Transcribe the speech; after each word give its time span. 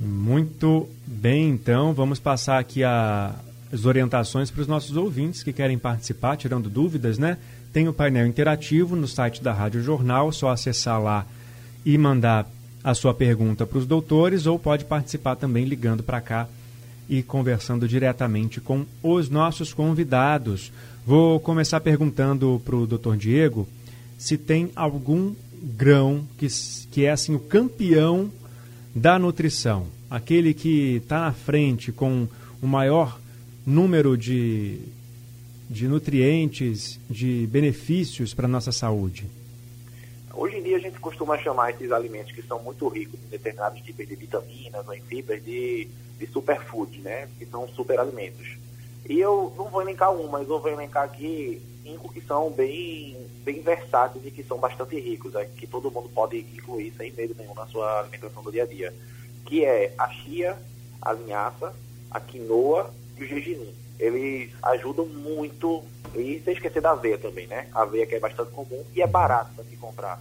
Muito 0.00 0.88
bem, 1.06 1.50
então. 1.50 1.92
Vamos 1.92 2.18
passar 2.18 2.58
aqui 2.58 2.84
a, 2.84 3.34
as 3.72 3.84
orientações 3.84 4.50
para 4.50 4.62
os 4.62 4.66
nossos 4.66 4.96
ouvintes 4.96 5.42
que 5.42 5.52
querem 5.52 5.78
participar, 5.78 6.36
tirando 6.36 6.70
dúvidas, 6.70 7.18
né? 7.18 7.38
Tem 7.72 7.88
o 7.88 7.92
painel 7.92 8.26
interativo 8.26 8.96
no 8.96 9.06
site 9.06 9.42
da 9.42 9.52
Rádio 9.52 9.82
Jornal, 9.82 10.32
só 10.32 10.48
acessar 10.50 11.00
lá 11.02 11.26
e 11.84 11.98
mandar 11.98 12.46
a 12.86 12.94
sua 12.94 13.12
pergunta 13.12 13.66
para 13.66 13.78
os 13.78 13.84
doutores 13.84 14.46
ou 14.46 14.60
pode 14.60 14.84
participar 14.84 15.34
também 15.34 15.64
ligando 15.64 16.04
para 16.04 16.20
cá 16.20 16.48
e 17.08 17.20
conversando 17.20 17.88
diretamente 17.88 18.60
com 18.60 18.86
os 19.02 19.28
nossos 19.28 19.72
convidados. 19.72 20.70
Vou 21.04 21.40
começar 21.40 21.80
perguntando 21.80 22.62
para 22.64 22.76
o 22.76 22.86
doutor 22.86 23.16
Diego 23.16 23.66
se 24.16 24.38
tem 24.38 24.70
algum 24.76 25.34
grão 25.60 26.24
que, 26.38 26.46
que 26.92 27.04
é 27.04 27.10
assim 27.10 27.34
o 27.34 27.40
campeão 27.40 28.30
da 28.94 29.18
nutrição, 29.18 29.88
aquele 30.08 30.54
que 30.54 31.00
está 31.02 31.22
na 31.22 31.32
frente 31.32 31.90
com 31.90 32.28
o 32.62 32.68
maior 32.68 33.18
número 33.66 34.16
de 34.16 34.78
de 35.68 35.88
nutrientes, 35.88 37.00
de 37.10 37.48
benefícios 37.50 38.32
para 38.32 38.46
a 38.46 38.48
nossa 38.48 38.70
saúde? 38.70 39.24
Hoje 40.36 40.58
em 40.58 40.62
dia 40.62 40.76
a 40.76 40.80
gente 40.80 41.00
costuma 41.00 41.38
chamar 41.38 41.70
esses 41.70 41.90
alimentos 41.90 42.30
que 42.32 42.42
são 42.42 42.62
muito 42.62 42.86
ricos 42.88 43.18
em 43.24 43.28
determinados 43.28 43.80
tipos 43.80 44.06
de 44.06 44.14
vitaminas 44.14 44.86
ou 44.86 44.92
em 44.92 45.00
fibras 45.00 45.42
de, 45.42 45.88
de 46.18 46.26
superfood, 46.26 47.00
né? 47.00 47.26
Que 47.38 47.46
são 47.46 47.66
superalimentos. 47.68 48.58
E 49.08 49.18
eu 49.18 49.50
não 49.56 49.70
vou 49.70 49.80
elencar 49.80 50.12
um, 50.12 50.28
mas 50.28 50.46
eu 50.46 50.60
vou 50.60 50.70
elencar 50.70 51.04
aqui 51.04 51.62
cinco 51.82 52.12
que 52.12 52.20
são 52.20 52.50
bem, 52.50 53.16
bem 53.44 53.62
versáteis 53.62 54.26
e 54.26 54.30
que 54.30 54.42
são 54.42 54.58
bastante 54.58 55.00
ricos, 55.00 55.34
é, 55.34 55.46
que 55.46 55.66
todo 55.66 55.90
mundo 55.90 56.10
pode 56.10 56.38
incluir 56.38 56.92
sem 56.98 57.10
medo 57.12 57.34
nenhum 57.38 57.54
na 57.54 57.66
sua 57.68 58.00
alimentação 58.00 58.42
do 58.42 58.52
dia 58.52 58.64
a 58.64 58.66
dia. 58.66 58.92
Que 59.46 59.64
é 59.64 59.94
a 59.96 60.08
chia, 60.10 60.58
a 61.00 61.14
linhaça, 61.14 61.74
a 62.10 62.20
quinoa 62.20 62.92
e 63.16 63.24
o 63.24 63.26
gergelim 63.26 63.85
eles 63.98 64.52
ajudam 64.62 65.06
muito. 65.06 65.82
E 66.14 66.40
sem 66.44 66.54
esquecer 66.54 66.80
da 66.80 66.92
aveia 66.92 67.18
também, 67.18 67.46
né? 67.46 67.68
A 67.72 67.82
aveia 67.82 68.06
que 68.06 68.14
é 68.14 68.20
bastante 68.20 68.50
comum 68.50 68.84
e 68.94 69.02
é 69.02 69.06
barato 69.06 69.50
para 69.54 69.64
se 69.64 69.76
comprar. 69.76 70.20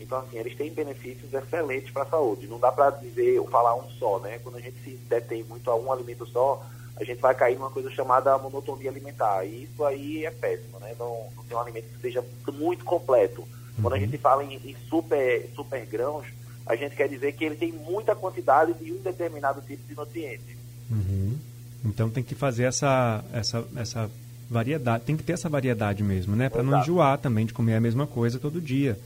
Então, 0.00 0.18
assim, 0.18 0.38
eles 0.38 0.56
têm 0.56 0.72
benefícios 0.72 1.32
excelentes 1.32 1.90
para 1.90 2.02
a 2.02 2.06
saúde. 2.06 2.46
Não 2.46 2.58
dá 2.58 2.70
para 2.70 2.90
dizer 2.90 3.38
ou 3.38 3.48
falar 3.48 3.74
um 3.74 3.90
só, 3.92 4.18
né? 4.20 4.38
Quando 4.42 4.56
a 4.56 4.60
gente 4.60 4.78
se 4.82 4.90
detém 5.08 5.42
muito 5.44 5.70
a 5.70 5.76
um 5.76 5.92
alimento 5.92 6.26
só, 6.26 6.64
a 6.96 7.04
gente 7.04 7.20
vai 7.20 7.34
cair 7.34 7.56
numa 7.56 7.70
coisa 7.70 7.90
chamada 7.90 8.36
monotonia 8.38 8.90
alimentar. 8.90 9.44
E 9.44 9.64
isso 9.64 9.84
aí 9.84 10.24
é 10.24 10.30
péssimo, 10.30 10.78
né? 10.78 10.94
Não, 10.98 11.28
não 11.36 11.44
tem 11.44 11.56
um 11.56 11.60
alimento 11.60 11.88
que 11.88 12.00
seja 12.00 12.24
muito 12.52 12.84
completo. 12.84 13.46
Quando 13.80 13.92
a 13.92 13.96
uhum. 13.96 14.04
gente 14.04 14.18
fala 14.18 14.42
em, 14.44 14.54
em, 14.54 14.76
super, 14.88 15.50
super 15.54 15.84
grãos, 15.84 16.26
a 16.64 16.74
gente 16.74 16.96
quer 16.96 17.08
dizer 17.08 17.32
que 17.32 17.44
ele 17.44 17.56
tem 17.56 17.72
muita 17.72 18.14
quantidade 18.14 18.72
de 18.74 18.92
um 18.92 18.98
determinado 18.98 19.60
tipo 19.60 19.86
de 19.86 19.94
nutriente. 19.94 20.56
Uhum. 20.90 21.38
Então 21.84 22.10
tem 22.10 22.22
que 22.22 22.34
fazer 22.34 22.64
essa, 22.64 23.24
essa, 23.32 23.64
essa 23.76 24.10
variedade, 24.50 25.04
tem 25.04 25.16
que 25.16 25.22
ter 25.22 25.32
essa 25.32 25.48
variedade 25.48 26.02
mesmo, 26.02 26.34
né? 26.34 26.48
Para 26.48 26.62
não 26.62 26.80
enjoar 26.80 27.18
também 27.18 27.46
de 27.46 27.52
comer 27.52 27.74
a 27.76 27.80
mesma 27.80 28.06
coisa 28.06 28.38
todo 28.38 28.60
dia. 28.60 28.98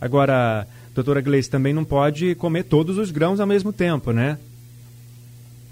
Agora, 0.00 0.66
doutora 0.94 1.20
Gleice, 1.20 1.50
também 1.50 1.72
não 1.72 1.84
pode 1.84 2.34
comer 2.34 2.64
todos 2.64 2.98
os 2.98 3.10
grãos 3.10 3.40
ao 3.40 3.46
mesmo 3.46 3.72
tempo, 3.72 4.12
né? 4.12 4.38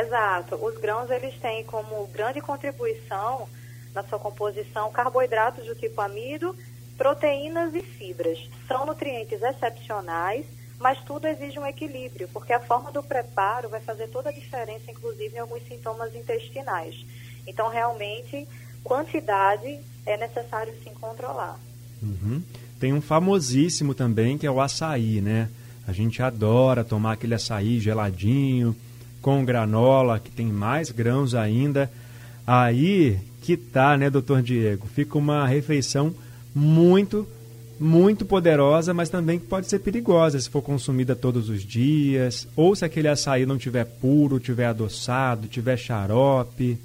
Exato. 0.01 0.57
Os 0.57 0.79
grãos, 0.79 1.11
eles 1.11 1.35
têm 1.41 1.65
como 1.65 2.07
grande 2.09 2.41
contribuição 2.41 3.49
na 3.95 4.03
sua 4.05 4.19
composição 4.19 4.91
carboidratos 4.91 5.67
do 5.67 5.75
tipo 5.75 6.01
amido, 6.01 6.57
proteínas 6.97 7.75
e 7.75 7.83
fibras. 7.83 8.39
São 8.67 8.87
nutrientes 8.87 9.43
excepcionais 9.43 10.47
mas 10.83 10.99
tudo 11.05 11.29
exige 11.29 11.59
um 11.59 11.67
equilíbrio, 11.67 12.29
porque 12.33 12.53
a 12.53 12.59
forma 12.59 12.91
do 12.91 13.03
preparo 13.03 13.69
vai 13.69 13.81
fazer 13.81 14.09
toda 14.09 14.31
a 14.31 14.33
diferença, 14.33 14.91
inclusive 14.91 15.37
em 15.37 15.39
alguns 15.39 15.63
sintomas 15.69 16.15
intestinais. 16.15 17.07
Então, 17.47 17.69
realmente, 17.69 18.47
quantidade 18.83 19.79
é 20.05 20.17
necessário 20.17 20.75
sim 20.83 20.91
controlar. 21.01 21.59
Uhum. 22.03 22.43
Tem 22.81 22.93
um 22.93 23.01
famosíssimo 23.01 23.95
também 23.95 24.37
que 24.37 24.45
é 24.45 24.51
o 24.51 24.61
açaí, 24.61 25.21
né? 25.21 25.49
A 25.87 25.93
gente 25.93 26.21
adora 26.21 26.83
tomar 26.83 27.13
aquele 27.13 27.35
açaí 27.35 27.79
geladinho, 27.79 28.77
com 29.21 29.45
granola, 29.45 30.19
que 30.19 30.31
tem 30.31 30.47
mais 30.47 30.91
grãos 30.91 31.33
ainda. 31.35 31.89
Aí 32.45 33.21
que 33.41 33.57
tá, 33.57 33.97
né, 33.97 34.11
doutor 34.11 34.43
Diego? 34.43 34.87
Fica 34.89 35.17
uma 35.17 35.47
refeição 35.47 36.13
muito 36.53 37.27
muito 37.83 38.25
poderosa, 38.25 38.95
mas 38.95 39.11
também 39.11 39.39
pode 39.39 39.69
ser 39.69 39.81
perigosa 39.81 40.41
se 40.41 40.49
for 40.49 40.63
consumida 40.63 41.17
todos 41.17 41.49
os 41.49 41.63
dias, 41.63 42.47
ou 42.57 42.77
se 42.77 42.85
aquele 42.85 43.09
açaí 43.09 43.45
não 43.45 43.59
tiver 43.59 43.85
puro, 43.85 44.39
tiver 44.39 44.67
adoçado, 44.67 45.49
tiver 45.49 45.77
xarope. 45.77 46.79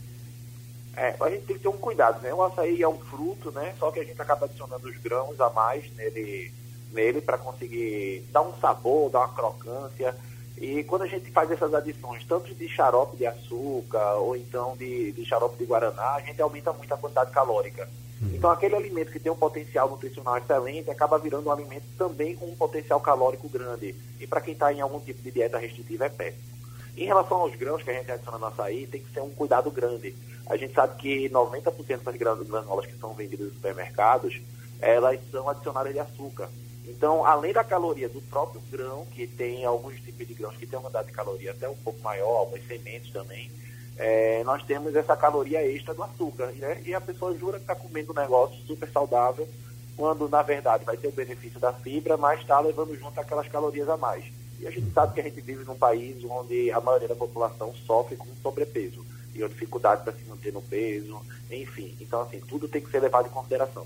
É, 0.95 1.15
a 1.21 1.29
gente 1.29 1.45
tem 1.45 1.55
que 1.55 1.61
ter 1.61 1.67
um 1.69 1.77
cuidado, 1.77 2.19
né? 2.23 2.33
O 2.33 2.43
açaí 2.43 2.81
é 2.81 2.87
um 2.87 2.97
fruto, 2.97 3.51
né? 3.51 3.75
Só 3.77 3.91
que 3.91 3.99
a 3.99 4.03
gente 4.03 4.19
acaba 4.19 4.45
adicionando 4.45 4.89
os 4.89 4.97
grãos 4.97 5.39
a 5.39 5.49
mais 5.51 5.85
nele, 5.95 6.51
nele 6.91 7.21
para 7.21 7.38
conseguir 7.38 8.23
dar 8.31 8.41
um 8.41 8.53
sabor, 8.59 9.11
dar 9.11 9.19
uma 9.19 9.33
crocância. 9.35 10.15
E 10.59 10.83
quando 10.85 11.03
a 11.03 11.07
gente 11.07 11.29
faz 11.29 11.51
essas 11.51 11.71
adições, 11.71 12.25
tanto 12.25 12.53
de 12.55 12.67
xarope 12.67 13.15
de 13.15 13.27
açúcar 13.27 14.15
ou 14.15 14.35
então 14.35 14.75
de, 14.75 15.11
de 15.11 15.23
xarope 15.23 15.57
de 15.57 15.65
guaraná, 15.65 16.15
a 16.15 16.21
gente 16.21 16.41
aumenta 16.41 16.73
muito 16.73 16.91
a 16.91 16.97
quantidade 16.97 17.29
calórica. 17.29 17.88
Uhum. 18.21 18.31
Então, 18.33 18.49
aquele 18.49 18.75
alimento 18.75 19.11
que 19.11 19.19
tem 19.19 19.31
um 19.31 19.35
potencial 19.35 19.89
nutricional 19.89 20.37
excelente 20.37 20.89
acaba 20.89 21.19
virando 21.19 21.47
um 21.47 21.51
alimento 21.51 21.85
também 21.97 22.35
com 22.35 22.45
um 22.45 22.55
potencial 22.55 22.99
calórico 22.99 23.47
grande. 23.47 23.95
E 24.19 24.25
para 24.25 24.41
quem 24.41 24.53
está 24.53 24.73
em 24.73 24.81
algum 24.81 24.99
tipo 24.99 25.21
de 25.21 25.31
dieta 25.31 25.57
restritiva, 25.57 26.05
é 26.05 26.09
péssimo. 26.09 26.57
Em 26.97 27.05
relação 27.05 27.37
aos 27.37 27.55
grãos 27.55 27.83
que 27.83 27.91
a 27.91 27.93
gente 27.93 28.11
adiciona 28.11 28.39
no 28.39 28.47
açaí, 28.47 28.87
tem 28.87 29.01
que 29.01 29.13
ser 29.13 29.21
um 29.21 29.29
cuidado 29.29 29.69
grande. 29.69 30.15
A 30.47 30.57
gente 30.57 30.73
sabe 30.73 30.95
que 30.97 31.29
90% 31.29 32.01
das 32.01 32.15
granolas 32.15 32.87
que 32.87 32.97
são 32.97 33.13
vendidas 33.13 33.47
nos 33.47 33.55
supermercados, 33.55 34.41
elas 34.81 35.19
são 35.31 35.47
adicionadas 35.47 35.93
de 35.93 35.99
açúcar. 35.99 36.49
Então, 36.87 37.23
além 37.23 37.53
da 37.53 37.63
caloria 37.63 38.09
do 38.09 38.21
próprio 38.21 38.61
grão, 38.71 39.05
que 39.11 39.27
tem 39.27 39.65
alguns 39.65 39.99
tipos 39.99 40.27
de 40.27 40.33
grãos 40.33 40.55
que 40.55 40.65
têm 40.65 40.79
uma 40.79 40.83
quantidade 40.83 41.09
de 41.09 41.13
caloria 41.13 41.51
até 41.51 41.69
um 41.69 41.75
pouco 41.75 41.99
maior, 42.01 42.37
algumas 42.37 42.65
sementes 42.65 43.11
também, 43.11 43.51
é, 43.97 44.44
nós 44.44 44.63
temos 44.63 44.95
essa 44.95 45.15
caloria 45.15 45.65
extra 45.65 45.94
do 45.94 46.03
açúcar. 46.03 46.47
Né? 46.55 46.81
E 46.85 46.94
a 46.94 47.01
pessoa 47.01 47.38
jura 47.38 47.57
que 47.57 47.63
está 47.63 47.75
comendo 47.75 48.11
um 48.11 48.15
negócio 48.15 48.57
super 48.65 48.89
saudável, 48.89 49.47
quando 49.95 50.29
na 50.29 50.41
verdade 50.41 50.85
vai 50.85 50.95
ter 50.95 51.07
o 51.07 51.11
benefício 51.11 51.59
da 51.59 51.73
fibra, 51.73 52.15
mas 52.17 52.39
está 52.39 52.59
levando 52.59 52.97
junto 52.97 53.19
aquelas 53.19 53.47
calorias 53.47 53.89
a 53.89 53.97
mais. 53.97 54.23
E 54.59 54.67
a 54.67 54.71
gente 54.71 54.91
sabe 54.91 55.13
que 55.13 55.21
a 55.21 55.23
gente 55.23 55.41
vive 55.41 55.63
num 55.65 55.75
país 55.75 56.23
onde 56.23 56.71
a 56.71 56.79
maioria 56.79 57.07
da 57.07 57.15
população 57.15 57.73
sofre 57.85 58.15
com 58.15 58.27
sobrepeso 58.41 59.05
e 59.35 59.44
a 59.44 59.47
dificuldade 59.47 60.03
para 60.03 60.13
se 60.13 60.23
manter 60.27 60.51
no 60.51 60.61
peso, 60.61 61.19
enfim. 61.51 61.95
Então, 62.01 62.21
assim, 62.21 62.39
tudo 62.47 62.67
tem 62.67 62.81
que 62.81 62.89
ser 62.89 63.00
levado 63.00 63.27
em 63.27 63.31
consideração. 63.31 63.85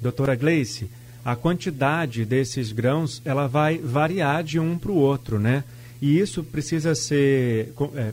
Doutora 0.00 0.36
Gleice, 0.36 0.88
a 1.24 1.34
quantidade 1.34 2.24
desses 2.24 2.70
grãos 2.70 3.20
ela 3.24 3.48
vai 3.48 3.78
variar 3.78 4.44
de 4.44 4.60
um 4.60 4.78
para 4.78 4.92
o 4.92 4.96
outro, 4.96 5.38
né? 5.38 5.64
E 6.00 6.18
isso 6.18 6.44
precisa 6.44 6.94
ser 6.94 7.72
é, 7.94 8.12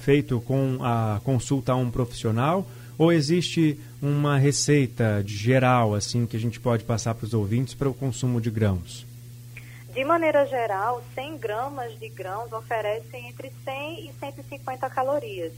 feito 0.00 0.40
com 0.40 0.78
a 0.82 1.20
consulta 1.22 1.72
a 1.72 1.76
um 1.76 1.90
profissional 1.90 2.66
ou 2.98 3.12
existe 3.12 3.78
uma 4.02 4.36
receita 4.36 5.22
geral 5.26 5.94
assim 5.94 6.26
que 6.26 6.36
a 6.36 6.40
gente 6.40 6.58
pode 6.58 6.84
passar 6.84 7.14
para 7.14 7.24
os 7.24 7.34
ouvintes 7.34 7.74
para 7.74 7.88
o 7.88 7.94
consumo 7.94 8.40
de 8.40 8.50
grãos? 8.50 9.06
De 9.92 10.04
maneira 10.04 10.46
geral, 10.46 11.02
100 11.14 11.38
gramas 11.38 11.98
de 11.98 12.08
grãos 12.08 12.52
oferecem 12.52 13.28
entre 13.28 13.52
100 13.64 14.08
e 14.08 14.12
150 14.20 14.88
calorias, 14.88 15.52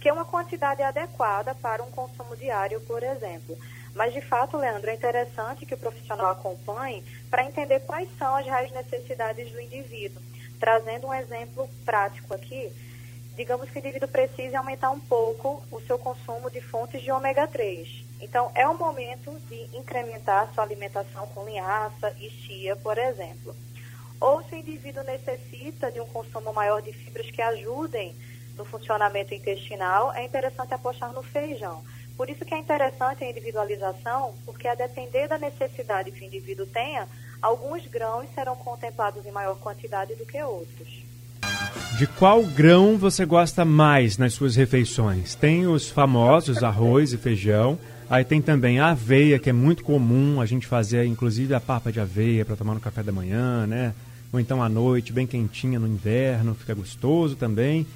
que 0.00 0.08
é 0.08 0.12
uma 0.12 0.24
quantidade 0.24 0.82
adequada 0.82 1.54
para 1.54 1.82
um 1.82 1.90
consumo 1.90 2.36
diário, 2.36 2.80
por 2.80 3.02
exemplo. 3.02 3.56
Mas, 3.94 4.12
de 4.12 4.20
fato, 4.20 4.56
Leandro, 4.56 4.90
é 4.90 4.94
interessante 4.94 5.64
que 5.64 5.74
o 5.74 5.78
profissional 5.78 6.32
acompanhe 6.32 7.04
para 7.30 7.44
entender 7.44 7.80
quais 7.80 8.08
são 8.18 8.36
as 8.36 8.44
reais 8.44 8.72
necessidades 8.72 9.50
do 9.52 9.60
indivíduo. 9.60 10.20
Trazendo 10.58 11.06
um 11.06 11.14
exemplo 11.14 11.68
prático 11.84 12.34
aqui, 12.34 12.72
digamos 13.36 13.68
que 13.68 13.78
o 13.78 13.80
indivíduo 13.80 14.08
precise 14.08 14.56
aumentar 14.56 14.90
um 14.90 15.00
pouco 15.00 15.62
o 15.70 15.80
seu 15.82 15.98
consumo 15.98 16.50
de 16.50 16.60
fontes 16.60 17.02
de 17.02 17.12
ômega 17.12 17.46
3. 17.46 18.04
Então, 18.20 18.50
é 18.54 18.66
o 18.66 18.76
momento 18.76 19.38
de 19.48 19.76
incrementar 19.76 20.50
sua 20.54 20.64
alimentação 20.64 21.26
com 21.28 21.44
linhaça 21.44 22.16
e 22.18 22.30
chia, 22.30 22.74
por 22.76 22.96
exemplo. 22.96 23.54
Ou 24.18 24.42
se 24.44 24.54
o 24.54 24.58
indivíduo 24.58 25.04
necessita 25.04 25.92
de 25.92 26.00
um 26.00 26.06
consumo 26.06 26.52
maior 26.54 26.80
de 26.80 26.92
fibras 26.92 27.30
que 27.30 27.42
ajudem 27.42 28.16
no 28.56 28.64
funcionamento 28.64 29.34
intestinal, 29.34 30.14
é 30.14 30.24
interessante 30.24 30.72
apostar 30.72 31.12
no 31.12 31.22
feijão. 31.22 31.84
Por 32.16 32.30
isso 32.30 32.42
que 32.42 32.54
é 32.54 32.58
interessante 32.58 33.22
a 33.22 33.28
individualização, 33.28 34.34
porque 34.46 34.66
a 34.66 34.74
depender 34.74 35.28
da 35.28 35.36
necessidade 35.36 36.10
que 36.10 36.22
o 36.22 36.24
indivíduo 36.24 36.64
tenha, 36.64 37.06
alguns 37.42 37.86
grãos 37.86 38.26
serão 38.34 38.56
contemplados 38.56 39.26
em 39.26 39.30
maior 39.30 39.58
quantidade 39.58 40.14
do 40.14 40.24
que 40.24 40.42
outros. 40.42 41.04
De 41.98 42.06
qual 42.06 42.42
grão 42.44 42.98
você 42.98 43.24
gosta 43.24 43.64
mais 43.64 44.18
nas 44.18 44.34
suas 44.34 44.54
refeições? 44.54 45.34
Tem 45.34 45.66
os 45.66 45.88
famosos 45.88 46.62
arroz 46.62 47.12
e 47.12 47.16
feijão, 47.16 47.78
aí 48.08 48.24
tem 48.24 48.42
também 48.42 48.78
a 48.78 48.90
aveia, 48.90 49.38
que 49.38 49.48
é 49.48 49.52
muito 49.52 49.82
comum 49.82 50.40
a 50.40 50.46
gente 50.46 50.66
fazer, 50.66 51.06
inclusive 51.06 51.54
a 51.54 51.60
papa 51.60 51.90
de 51.90 51.98
aveia 51.98 52.44
para 52.44 52.56
tomar 52.56 52.74
no 52.74 52.80
café 52.80 53.02
da 53.02 53.12
manhã, 53.12 53.66
né? 53.66 53.94
ou 54.32 54.40
então 54.40 54.62
à 54.62 54.68
noite, 54.68 55.12
bem 55.12 55.26
quentinha 55.26 55.78
no 55.78 55.86
inverno, 55.86 56.54
fica 56.54 56.74
gostoso 56.74 57.36
também. 57.36 57.86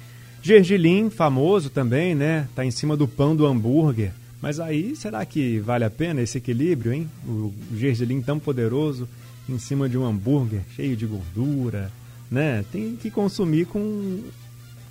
Gergelim, 0.41 1.09
famoso 1.09 1.69
também, 1.69 2.15
né? 2.15 2.47
Tá 2.55 2.65
em 2.65 2.71
cima 2.71 2.97
do 2.97 3.07
pão 3.07 3.35
do 3.35 3.45
hambúrguer. 3.45 4.11
Mas 4.41 4.59
aí, 4.59 4.95
será 4.95 5.23
que 5.23 5.59
vale 5.59 5.83
a 5.83 5.89
pena 5.89 6.21
esse 6.21 6.39
equilíbrio, 6.39 6.93
hein? 6.93 7.07
O 7.27 7.53
gergelim 7.77 8.21
tão 8.21 8.39
poderoso 8.39 9.07
em 9.47 9.59
cima 9.59 9.87
de 9.87 9.97
um 9.97 10.05
hambúrguer 10.05 10.61
cheio 10.75 10.95
de 10.95 11.05
gordura, 11.05 11.91
né? 12.31 12.63
Tem 12.71 12.95
que 12.95 13.11
consumir 13.11 13.65
com 13.65 14.23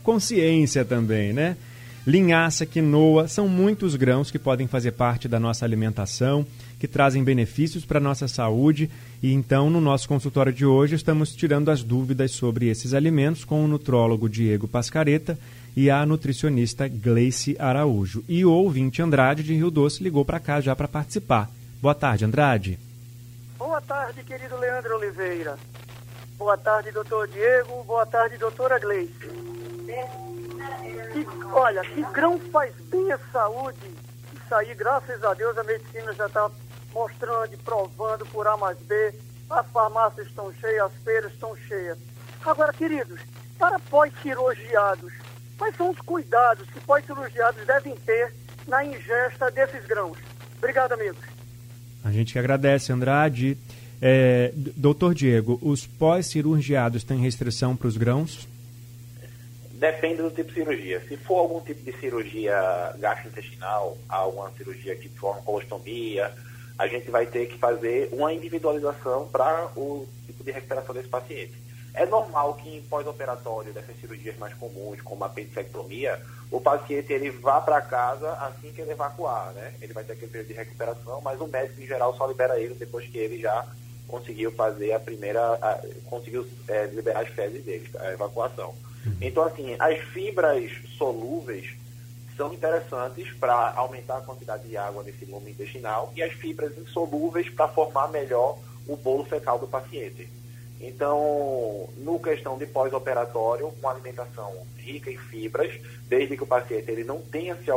consciência 0.02 0.84
também, 0.84 1.32
né? 1.32 1.56
Linhaça, 2.06 2.64
quinoa, 2.64 3.28
são 3.28 3.46
muitos 3.46 3.94
grãos 3.94 4.30
que 4.30 4.38
podem 4.38 4.66
fazer 4.66 4.92
parte 4.92 5.28
da 5.28 5.38
nossa 5.38 5.64
alimentação, 5.64 6.46
que 6.78 6.88
trazem 6.88 7.22
benefícios 7.22 7.84
para 7.84 7.98
a 7.98 8.02
nossa 8.02 8.26
saúde. 8.26 8.90
E 9.22 9.32
então, 9.32 9.68
no 9.68 9.80
nosso 9.80 10.08
consultório 10.08 10.52
de 10.52 10.64
hoje, 10.64 10.94
estamos 10.94 11.34
tirando 11.34 11.70
as 11.70 11.82
dúvidas 11.82 12.32
sobre 12.32 12.68
esses 12.68 12.94
alimentos 12.94 13.44
com 13.44 13.64
o 13.64 13.68
nutrólogo 13.68 14.28
Diego 14.28 14.66
Pascareta 14.66 15.38
e 15.76 15.90
a 15.90 16.04
nutricionista 16.06 16.88
Gleice 16.88 17.54
Araújo. 17.58 18.24
E 18.26 18.44
o 18.44 18.50
ouvinte 18.50 19.02
Andrade 19.02 19.42
de 19.42 19.54
Rio 19.54 19.70
Doce 19.70 20.02
ligou 20.02 20.24
para 20.24 20.40
cá 20.40 20.60
já 20.60 20.74
para 20.74 20.88
participar. 20.88 21.50
Boa 21.82 21.94
tarde, 21.94 22.24
Andrade. 22.24 22.78
Boa 23.58 23.80
tarde, 23.80 24.24
querido 24.24 24.56
Leandro 24.58 24.96
Oliveira. 24.96 25.56
Boa 26.40 26.56
tarde, 26.56 26.90
doutor 26.90 27.28
Diego. 27.28 27.84
Boa 27.84 28.06
tarde, 28.06 28.38
doutora 28.38 28.78
Gleice. 28.78 29.12
Que, 31.12 31.26
olha, 31.52 31.82
que 31.82 32.02
grão 32.14 32.40
faz 32.50 32.74
bem 32.86 33.12
à 33.12 33.18
saúde. 33.30 33.94
Isso 34.32 34.54
aí, 34.54 34.74
graças 34.74 35.22
a 35.22 35.34
Deus, 35.34 35.58
a 35.58 35.62
medicina 35.62 36.14
já 36.14 36.26
está 36.26 36.50
mostrando 36.94 37.52
e 37.52 37.58
provando 37.58 38.24
por 38.24 38.48
A 38.48 38.56
mais 38.56 38.78
B. 38.78 39.14
As 39.50 39.66
farmácias 39.66 40.28
estão 40.28 40.50
cheias, 40.54 40.86
as 40.86 41.02
feiras 41.02 41.30
estão 41.30 41.54
cheias. 41.68 41.98
Agora, 42.42 42.72
queridos, 42.72 43.20
para 43.58 43.78
pós-cirurgiados, 43.78 45.12
quais 45.58 45.76
são 45.76 45.90
os 45.90 46.00
cuidados 46.00 46.66
que 46.70 46.80
pós-cirurgiados 46.80 47.66
devem 47.66 47.94
ter 47.96 48.34
na 48.66 48.82
ingesta 48.82 49.50
desses 49.50 49.84
grãos? 49.84 50.16
Obrigado, 50.56 50.92
amigos. 50.92 51.22
A 52.02 52.10
gente 52.10 52.32
que 52.32 52.38
agradece, 52.38 52.90
Andrade. 52.94 53.58
É, 54.02 54.52
doutor 54.54 55.14
Diego, 55.14 55.58
os 55.60 55.86
pós-cirurgiados 55.86 57.04
têm 57.04 57.18
restrição 57.18 57.76
para 57.76 57.88
os 57.88 57.96
grãos? 57.96 58.48
Depende 59.72 60.22
do 60.22 60.30
tipo 60.30 60.48
de 60.48 60.54
cirurgia. 60.54 61.00
Se 61.08 61.16
for 61.16 61.38
algum 61.38 61.60
tipo 61.60 61.82
de 61.82 61.98
cirurgia 61.98 62.94
gastrointestinal, 62.98 63.96
alguma 64.08 64.50
cirurgia 64.52 64.94
que 64.96 65.08
forma 65.08 65.42
colostomia, 65.42 66.32
a 66.78 66.86
gente 66.86 67.10
vai 67.10 67.26
ter 67.26 67.46
que 67.46 67.58
fazer 67.58 68.08
uma 68.12 68.32
individualização 68.32 69.28
para 69.28 69.70
o 69.76 70.06
tipo 70.26 70.42
de 70.42 70.50
recuperação 70.50 70.94
desse 70.94 71.08
paciente. 71.08 71.52
É 71.92 72.06
normal 72.06 72.54
que 72.54 72.76
em 72.76 72.82
pós-operatório 72.82 73.72
dessas 73.72 73.98
cirurgias 74.00 74.36
mais 74.38 74.54
comuns, 74.54 75.00
como 75.02 75.24
a 75.24 75.26
apendicectomia, 75.26 76.18
o 76.50 76.60
paciente 76.60 77.12
ele 77.12 77.30
vá 77.30 77.60
para 77.60 77.80
casa 77.82 78.32
assim 78.32 78.72
que 78.72 78.80
ele 78.80 78.92
evacuar, 78.92 79.52
né? 79.52 79.74
Ele 79.80 79.92
vai 79.92 80.04
ter 80.04 80.12
aquele 80.12 80.30
período 80.30 80.48
de 80.48 80.54
recuperação, 80.54 81.20
mas 81.20 81.40
o 81.40 81.46
médico 81.46 81.82
em 81.82 81.86
geral 81.86 82.16
só 82.16 82.26
libera 82.26 82.58
ele 82.58 82.74
depois 82.74 83.06
que 83.08 83.18
ele 83.18 83.40
já 83.40 83.66
conseguiu 84.10 84.50
fazer 84.52 84.92
a 84.92 85.00
primeira, 85.00 85.40
a, 85.54 85.80
conseguiu 86.06 86.46
é, 86.68 86.86
liberar 86.86 87.20
as 87.20 87.28
fezes 87.28 87.64
dele, 87.64 87.88
a 87.98 88.12
evacuação. 88.12 88.74
Uhum. 89.06 89.16
Então, 89.20 89.44
assim, 89.44 89.76
as 89.78 89.98
fibras 89.98 90.70
solúveis 90.98 91.74
são 92.36 92.52
interessantes 92.52 93.32
para 93.34 93.72
aumentar 93.76 94.18
a 94.18 94.22
quantidade 94.22 94.68
de 94.68 94.76
água 94.76 95.02
nesse 95.02 95.24
lume 95.24 95.50
intestinal 95.50 96.12
e 96.16 96.22
as 96.22 96.32
fibras 96.32 96.76
insolúveis 96.78 97.48
para 97.50 97.68
formar 97.68 98.08
melhor 98.08 98.58
o 98.86 98.96
bolo 98.96 99.24
fecal 99.24 99.58
do 99.58 99.66
paciente. 99.66 100.28
Então, 100.80 101.88
no 101.98 102.18
questão 102.18 102.56
de 102.56 102.64
pós-operatório, 102.66 103.68
uma 103.78 103.90
alimentação 103.90 104.50
rica 104.78 105.10
em 105.10 105.18
fibras, 105.18 105.78
desde 106.08 106.36
que 106.36 106.42
o 106.42 106.46
paciente 106.46 106.90
ele 106.90 107.04
não 107.04 107.20
tenha 107.20 107.54
se, 107.56 107.70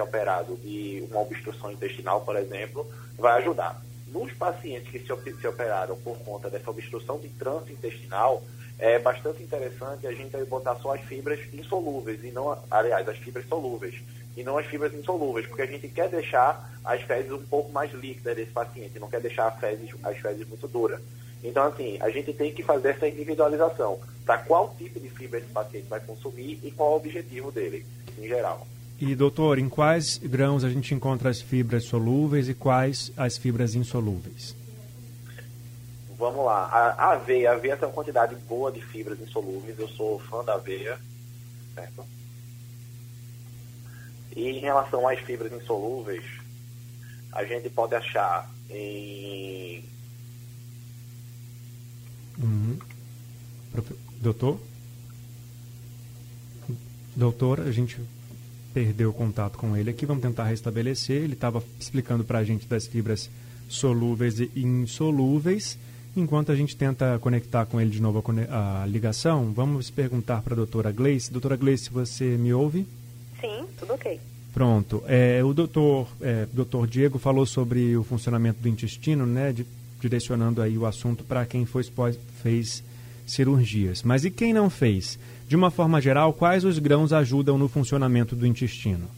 operado 0.00 0.56
de 0.56 1.06
uma 1.10 1.20
obstrução 1.20 1.70
intestinal, 1.70 2.22
por 2.22 2.34
exemplo, 2.36 2.90
vai 3.18 3.42
ajudar. 3.42 3.82
Nos 4.06 4.32
pacientes 4.32 4.90
que 4.90 5.00
se 5.00 5.46
operaram 5.46 5.96
por 5.96 6.16
conta 6.18 6.48
dessa 6.48 6.70
obstrução 6.70 7.18
de 7.18 7.28
trânsito 7.30 7.72
intestinal, 7.72 8.42
é 8.78 8.98
bastante 8.98 9.42
interessante 9.42 10.06
a 10.06 10.12
gente 10.12 10.36
botar 10.44 10.76
só 10.76 10.94
as 10.94 11.00
fibras 11.02 11.40
insolúveis 11.52 12.22
e 12.22 12.30
não, 12.30 12.56
aliás, 12.70 13.08
as 13.08 13.16
fibras 13.18 13.48
solúveis 13.48 13.94
e 14.36 14.44
não 14.44 14.58
as 14.58 14.66
fibras 14.66 14.92
insolúveis, 14.94 15.46
porque 15.46 15.62
a 15.62 15.66
gente 15.66 15.88
quer 15.88 16.08
deixar 16.08 16.70
as 16.84 17.00
fezes 17.02 17.32
um 17.32 17.44
pouco 17.46 17.72
mais 17.72 17.92
líquidas 17.92 18.36
desse 18.36 18.50
paciente, 18.50 18.98
não 18.98 19.08
quer 19.08 19.20
deixar 19.20 19.48
as 19.48 19.58
fezes, 19.58 19.90
as 20.04 20.18
fezes 20.18 20.46
muito 20.46 20.68
duras. 20.68 21.00
Então, 21.42 21.64
assim, 21.64 21.96
a 22.00 22.10
gente 22.10 22.32
tem 22.32 22.52
que 22.52 22.62
fazer 22.62 22.90
essa 22.90 23.08
individualização 23.08 23.98
para 24.24 24.38
qual 24.38 24.74
tipo 24.76 25.00
de 25.00 25.08
fibra 25.08 25.38
esse 25.38 25.48
paciente 25.48 25.86
vai 25.88 26.00
consumir 26.00 26.60
e 26.62 26.70
qual 26.70 26.92
o 26.92 26.96
objetivo 26.96 27.50
dele, 27.50 27.86
em 28.18 28.28
geral. 28.28 28.66
E, 29.00 29.14
doutor, 29.14 29.58
em 29.58 29.68
quais 29.68 30.18
grãos 30.18 30.64
a 30.64 30.70
gente 30.70 30.94
encontra 30.94 31.28
as 31.28 31.40
fibras 31.40 31.84
solúveis 31.84 32.48
e 32.48 32.54
quais 32.54 33.12
as 33.16 33.36
fibras 33.36 33.74
insolúveis? 33.74 34.54
vamos 36.18 36.44
lá. 36.44 36.64
A, 36.66 37.12
aveia, 37.12 37.50
a 37.50 37.54
aveia 37.54 37.76
tem 37.76 37.88
uma 37.88 37.94
quantidade 37.94 38.34
boa 38.48 38.72
de 38.72 38.80
fibras 38.80 39.20
insolúveis. 39.20 39.78
Eu 39.78 39.88
sou 39.88 40.18
fã 40.18 40.44
da 40.44 40.54
aveia, 40.54 40.98
certo? 41.74 42.04
E 44.34 44.48
em 44.48 44.60
relação 44.60 45.06
às 45.08 45.18
fibras 45.20 45.52
insolúveis, 45.52 46.24
a 47.32 47.44
gente 47.44 47.68
pode 47.70 47.94
achar 47.94 48.50
em. 48.70 49.84
Uhum. 52.38 52.78
Doutor? 54.20 54.60
Doutor, 57.14 57.60
a 57.60 57.70
gente 57.70 57.98
perdeu 58.76 59.08
o 59.08 59.12
contato 59.14 59.56
com 59.56 59.74
ele 59.74 59.88
aqui, 59.88 60.04
vamos 60.04 60.22
tentar 60.22 60.44
restabelecer. 60.44 61.22
Ele 61.22 61.32
estava 61.32 61.64
explicando 61.80 62.24
para 62.24 62.40
a 62.40 62.44
gente 62.44 62.66
das 62.66 62.86
fibras 62.86 63.30
solúveis 63.70 64.38
e 64.38 64.50
insolúveis. 64.54 65.78
Enquanto 66.14 66.52
a 66.52 66.54
gente 66.54 66.76
tenta 66.76 67.18
conectar 67.18 67.64
com 67.64 67.80
ele 67.80 67.88
de 67.88 68.02
novo 68.02 68.22
a, 68.50 68.82
a 68.82 68.86
ligação, 68.86 69.50
vamos 69.50 69.88
perguntar 69.88 70.42
para 70.42 70.52
a 70.52 70.56
doutora 70.56 70.92
Gleice. 70.92 71.32
Doutora 71.32 71.56
Gleice, 71.56 71.88
você 71.88 72.36
me 72.36 72.52
ouve? 72.52 72.86
Sim, 73.40 73.64
tudo 73.78 73.94
ok. 73.94 74.20
Pronto. 74.52 75.02
É, 75.06 75.42
o 75.42 75.54
doutor, 75.54 76.06
é, 76.20 76.46
doutor 76.52 76.86
Diego 76.86 77.18
falou 77.18 77.46
sobre 77.46 77.96
o 77.96 78.04
funcionamento 78.04 78.60
do 78.60 78.68
intestino, 78.68 79.24
né? 79.24 79.54
De, 79.54 79.64
direcionando 80.02 80.60
aí 80.60 80.76
o 80.76 80.84
assunto 80.84 81.24
para 81.24 81.46
quem 81.46 81.64
foi, 81.64 81.82
fez 82.42 82.84
cirurgias. 83.26 84.02
Mas 84.02 84.26
e 84.26 84.30
quem 84.30 84.52
não 84.52 84.68
fez? 84.68 85.18
De 85.48 85.54
uma 85.54 85.70
forma 85.70 86.00
geral, 86.00 86.32
quais 86.32 86.64
os 86.64 86.78
grãos 86.80 87.12
ajudam 87.12 87.56
no 87.56 87.68
funcionamento 87.68 88.34
do 88.34 88.44
intestino? 88.44 89.08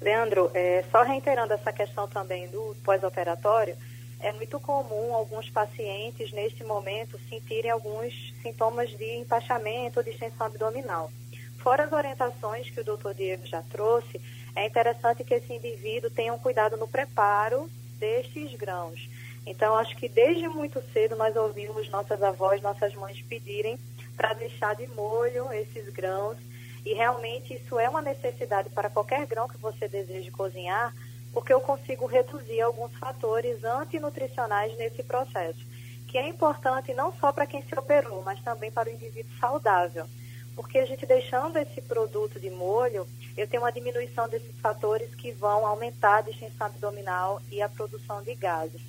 Leandro, 0.00 0.50
é, 0.52 0.84
só 0.90 1.02
reiterando 1.04 1.52
essa 1.52 1.72
questão 1.72 2.08
também 2.08 2.48
do 2.48 2.74
pós-operatório, 2.84 3.76
é 4.18 4.32
muito 4.32 4.58
comum 4.58 5.14
alguns 5.14 5.48
pacientes, 5.48 6.32
neste 6.32 6.64
momento, 6.64 7.16
sentirem 7.28 7.70
alguns 7.70 8.34
sintomas 8.42 8.90
de 8.90 9.18
empachamento 9.18 10.00
ou 10.00 10.04
distensão 10.04 10.48
abdominal. 10.48 11.12
Fora 11.58 11.84
as 11.84 11.92
orientações 11.92 12.68
que 12.68 12.80
o 12.80 12.84
doutor 12.84 13.14
Diego 13.14 13.46
já 13.46 13.62
trouxe, 13.62 14.20
é 14.56 14.66
interessante 14.66 15.22
que 15.22 15.34
esse 15.34 15.52
indivíduo 15.52 16.10
tenha 16.10 16.34
um 16.34 16.38
cuidado 16.38 16.76
no 16.76 16.88
preparo 16.88 17.70
destes 18.00 18.52
grãos. 18.54 19.08
Então, 19.46 19.76
acho 19.76 19.96
que 19.96 20.08
desde 20.08 20.48
muito 20.48 20.82
cedo 20.92 21.14
nós 21.14 21.36
ouvimos 21.36 21.88
nossas 21.88 22.20
avós, 22.20 22.60
nossas 22.60 22.92
mães 22.94 23.22
pedirem 23.28 23.78
para 24.16 24.32
deixar 24.32 24.74
de 24.74 24.86
molho 24.88 25.52
esses 25.52 25.88
grãos. 25.90 26.38
E 26.84 26.94
realmente 26.94 27.54
isso 27.54 27.78
é 27.78 27.88
uma 27.88 28.00
necessidade 28.00 28.70
para 28.70 28.88
qualquer 28.88 29.26
grão 29.26 29.48
que 29.48 29.58
você 29.58 29.88
deseje 29.88 30.30
cozinhar, 30.30 30.94
porque 31.32 31.52
eu 31.52 31.60
consigo 31.60 32.06
reduzir 32.06 32.60
alguns 32.60 32.92
fatores 32.96 33.62
antinutricionais 33.64 34.76
nesse 34.78 35.02
processo, 35.02 35.58
que 36.06 36.16
é 36.16 36.28
importante 36.28 36.94
não 36.94 37.12
só 37.14 37.32
para 37.32 37.46
quem 37.46 37.62
se 37.62 37.78
operou, 37.78 38.22
mas 38.22 38.40
também 38.42 38.70
para 38.70 38.88
o 38.88 38.92
indivíduo 38.92 39.32
saudável. 39.38 40.06
Porque 40.54 40.78
a 40.78 40.86
gente 40.86 41.04
deixando 41.04 41.58
esse 41.58 41.82
produto 41.82 42.40
de 42.40 42.48
molho, 42.48 43.06
eu 43.36 43.46
tenho 43.46 43.62
uma 43.62 43.72
diminuição 43.72 44.26
desses 44.26 44.58
fatores 44.60 45.14
que 45.14 45.30
vão 45.32 45.66
aumentar 45.66 46.18
a 46.18 46.22
distensão 46.22 46.68
abdominal 46.68 47.42
e 47.52 47.60
a 47.60 47.68
produção 47.68 48.22
de 48.22 48.34
gases. 48.34 48.80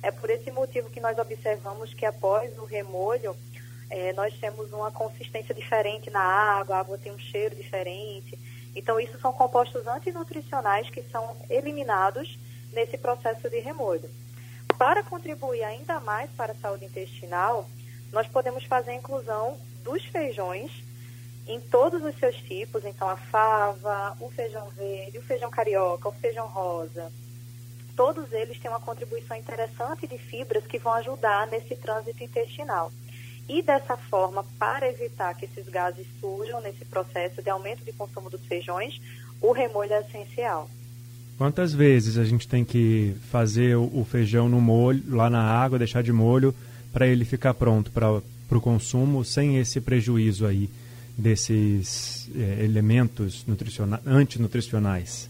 É 0.00 0.12
por 0.12 0.30
esse 0.30 0.50
motivo 0.52 0.90
que 0.90 1.00
nós 1.00 1.18
observamos 1.18 1.92
que 1.92 2.06
após 2.06 2.56
o 2.58 2.64
remolho, 2.64 3.36
é, 3.90 4.12
nós 4.12 4.34
temos 4.38 4.72
uma 4.72 4.90
consistência 4.90 5.54
diferente 5.54 6.10
na 6.10 6.20
água, 6.20 6.76
a 6.76 6.80
água 6.80 6.98
tem 6.98 7.12
um 7.12 7.18
cheiro 7.18 7.54
diferente. 7.54 8.38
Então, 8.74 9.00
isso 9.00 9.18
são 9.20 9.32
compostos 9.32 9.86
antinutricionais 9.86 10.88
que 10.90 11.02
são 11.04 11.36
eliminados 11.48 12.38
nesse 12.72 12.98
processo 12.98 13.48
de 13.48 13.58
remolho. 13.60 14.08
Para 14.76 15.02
contribuir 15.02 15.64
ainda 15.64 15.98
mais 16.00 16.30
para 16.32 16.52
a 16.52 16.56
saúde 16.56 16.84
intestinal, 16.84 17.68
nós 18.12 18.28
podemos 18.28 18.64
fazer 18.64 18.92
a 18.92 18.94
inclusão 18.94 19.58
dos 19.82 20.04
feijões 20.04 20.70
em 21.46 21.60
todos 21.60 22.04
os 22.04 22.14
seus 22.18 22.36
tipos, 22.36 22.84
então 22.84 23.08
a 23.08 23.16
fava, 23.16 24.16
o 24.20 24.30
feijão 24.30 24.68
verde, 24.70 25.18
o 25.18 25.22
feijão 25.22 25.50
carioca, 25.50 26.08
o 26.08 26.12
feijão 26.12 26.46
rosa. 26.46 27.10
Todos 27.96 28.30
eles 28.32 28.60
têm 28.60 28.70
uma 28.70 28.80
contribuição 28.80 29.36
interessante 29.36 30.06
de 30.06 30.18
fibras 30.18 30.66
que 30.66 30.78
vão 30.78 30.92
ajudar 30.94 31.46
nesse 31.46 31.74
trânsito 31.74 32.22
intestinal. 32.22 32.92
E 33.48 33.62
dessa 33.62 33.96
forma, 33.96 34.44
para 34.58 34.88
evitar 34.88 35.34
que 35.34 35.46
esses 35.46 35.66
gases 35.68 36.06
surjam 36.20 36.60
nesse 36.60 36.84
processo 36.84 37.42
de 37.42 37.48
aumento 37.48 37.84
de 37.84 37.92
consumo 37.92 38.28
dos 38.28 38.44
feijões, 38.46 39.00
o 39.40 39.52
remolho 39.52 39.92
é 39.92 40.00
essencial. 40.00 40.68
Quantas 41.38 41.72
vezes 41.72 42.18
a 42.18 42.24
gente 42.24 42.46
tem 42.46 42.64
que 42.64 43.16
fazer 43.30 43.76
o 43.76 44.04
feijão 44.04 44.48
no 44.48 44.60
molho, 44.60 45.02
lá 45.08 45.30
na 45.30 45.42
água, 45.42 45.78
deixar 45.78 46.02
de 46.02 46.12
molho, 46.12 46.54
para 46.92 47.06
ele 47.06 47.24
ficar 47.24 47.54
pronto 47.54 47.90
para 47.90 48.10
o 48.10 48.60
consumo, 48.60 49.24
sem 49.24 49.56
esse 49.56 49.80
prejuízo 49.80 50.46
aí? 50.46 50.68
desses 51.18 52.30
é, 52.34 52.64
elementos 52.64 53.44
antinutricionais? 54.06 55.28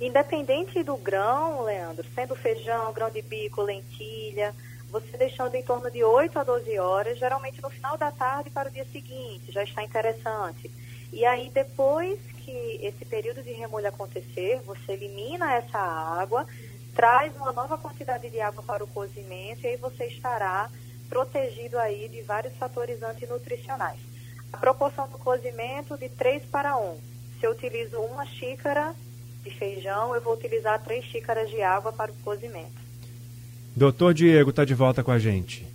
Independente 0.00 0.82
do 0.84 0.96
grão, 0.96 1.64
Leandro, 1.64 2.06
sendo 2.14 2.36
feijão, 2.36 2.92
grão 2.92 3.10
de 3.10 3.20
bico, 3.20 3.62
lentilha, 3.62 4.54
você 4.90 5.16
deixando 5.16 5.54
em 5.54 5.62
torno 5.62 5.90
de 5.90 6.02
8 6.02 6.38
a 6.38 6.44
12 6.44 6.78
horas, 6.78 7.18
geralmente 7.18 7.62
no 7.62 7.70
final 7.70 7.96
da 7.96 8.10
tarde 8.10 8.50
para 8.50 8.68
o 8.68 8.72
dia 8.72 8.84
seguinte, 8.92 9.52
já 9.52 9.62
está 9.62 9.82
interessante. 9.82 10.70
E 11.12 11.24
aí, 11.24 11.50
depois 11.50 12.18
que 12.44 12.78
esse 12.82 13.04
período 13.04 13.42
de 13.42 13.52
remolho 13.52 13.88
acontecer, 13.88 14.60
você 14.64 14.92
elimina 14.92 15.54
essa 15.54 15.78
água, 15.78 16.46
traz 16.94 17.34
uma 17.36 17.52
nova 17.52 17.78
quantidade 17.78 18.28
de 18.28 18.40
água 18.40 18.62
para 18.62 18.84
o 18.84 18.88
cozimento 18.88 19.64
e 19.64 19.68
aí 19.68 19.76
você 19.76 20.06
estará 20.06 20.70
protegido 21.08 21.78
aí 21.78 22.08
de 22.08 22.22
vários 22.22 22.54
fatores 22.56 23.02
antinutricionais. 23.02 23.98
A 24.52 24.56
proporção 24.56 25.08
do 25.08 25.18
cozimento 25.18 25.96
de 25.96 26.08
3 26.08 26.44
para 26.46 26.76
1. 26.76 26.98
Se 27.38 27.46
eu 27.46 27.52
utilizo 27.52 27.98
uma 28.00 28.26
xícara 28.26 28.94
de 29.42 29.50
feijão, 29.50 30.14
eu 30.14 30.20
vou 30.20 30.34
utilizar 30.34 30.82
3 30.82 31.04
xícaras 31.04 31.48
de 31.50 31.62
água 31.62 31.92
para 31.92 32.12
o 32.12 32.16
cozimento. 32.16 32.89
Doutor 33.80 34.12
Diego 34.12 34.50
está 34.50 34.62
de 34.62 34.74
volta 34.74 35.02
com 35.02 35.10
a 35.10 35.18
gente. 35.18 35.66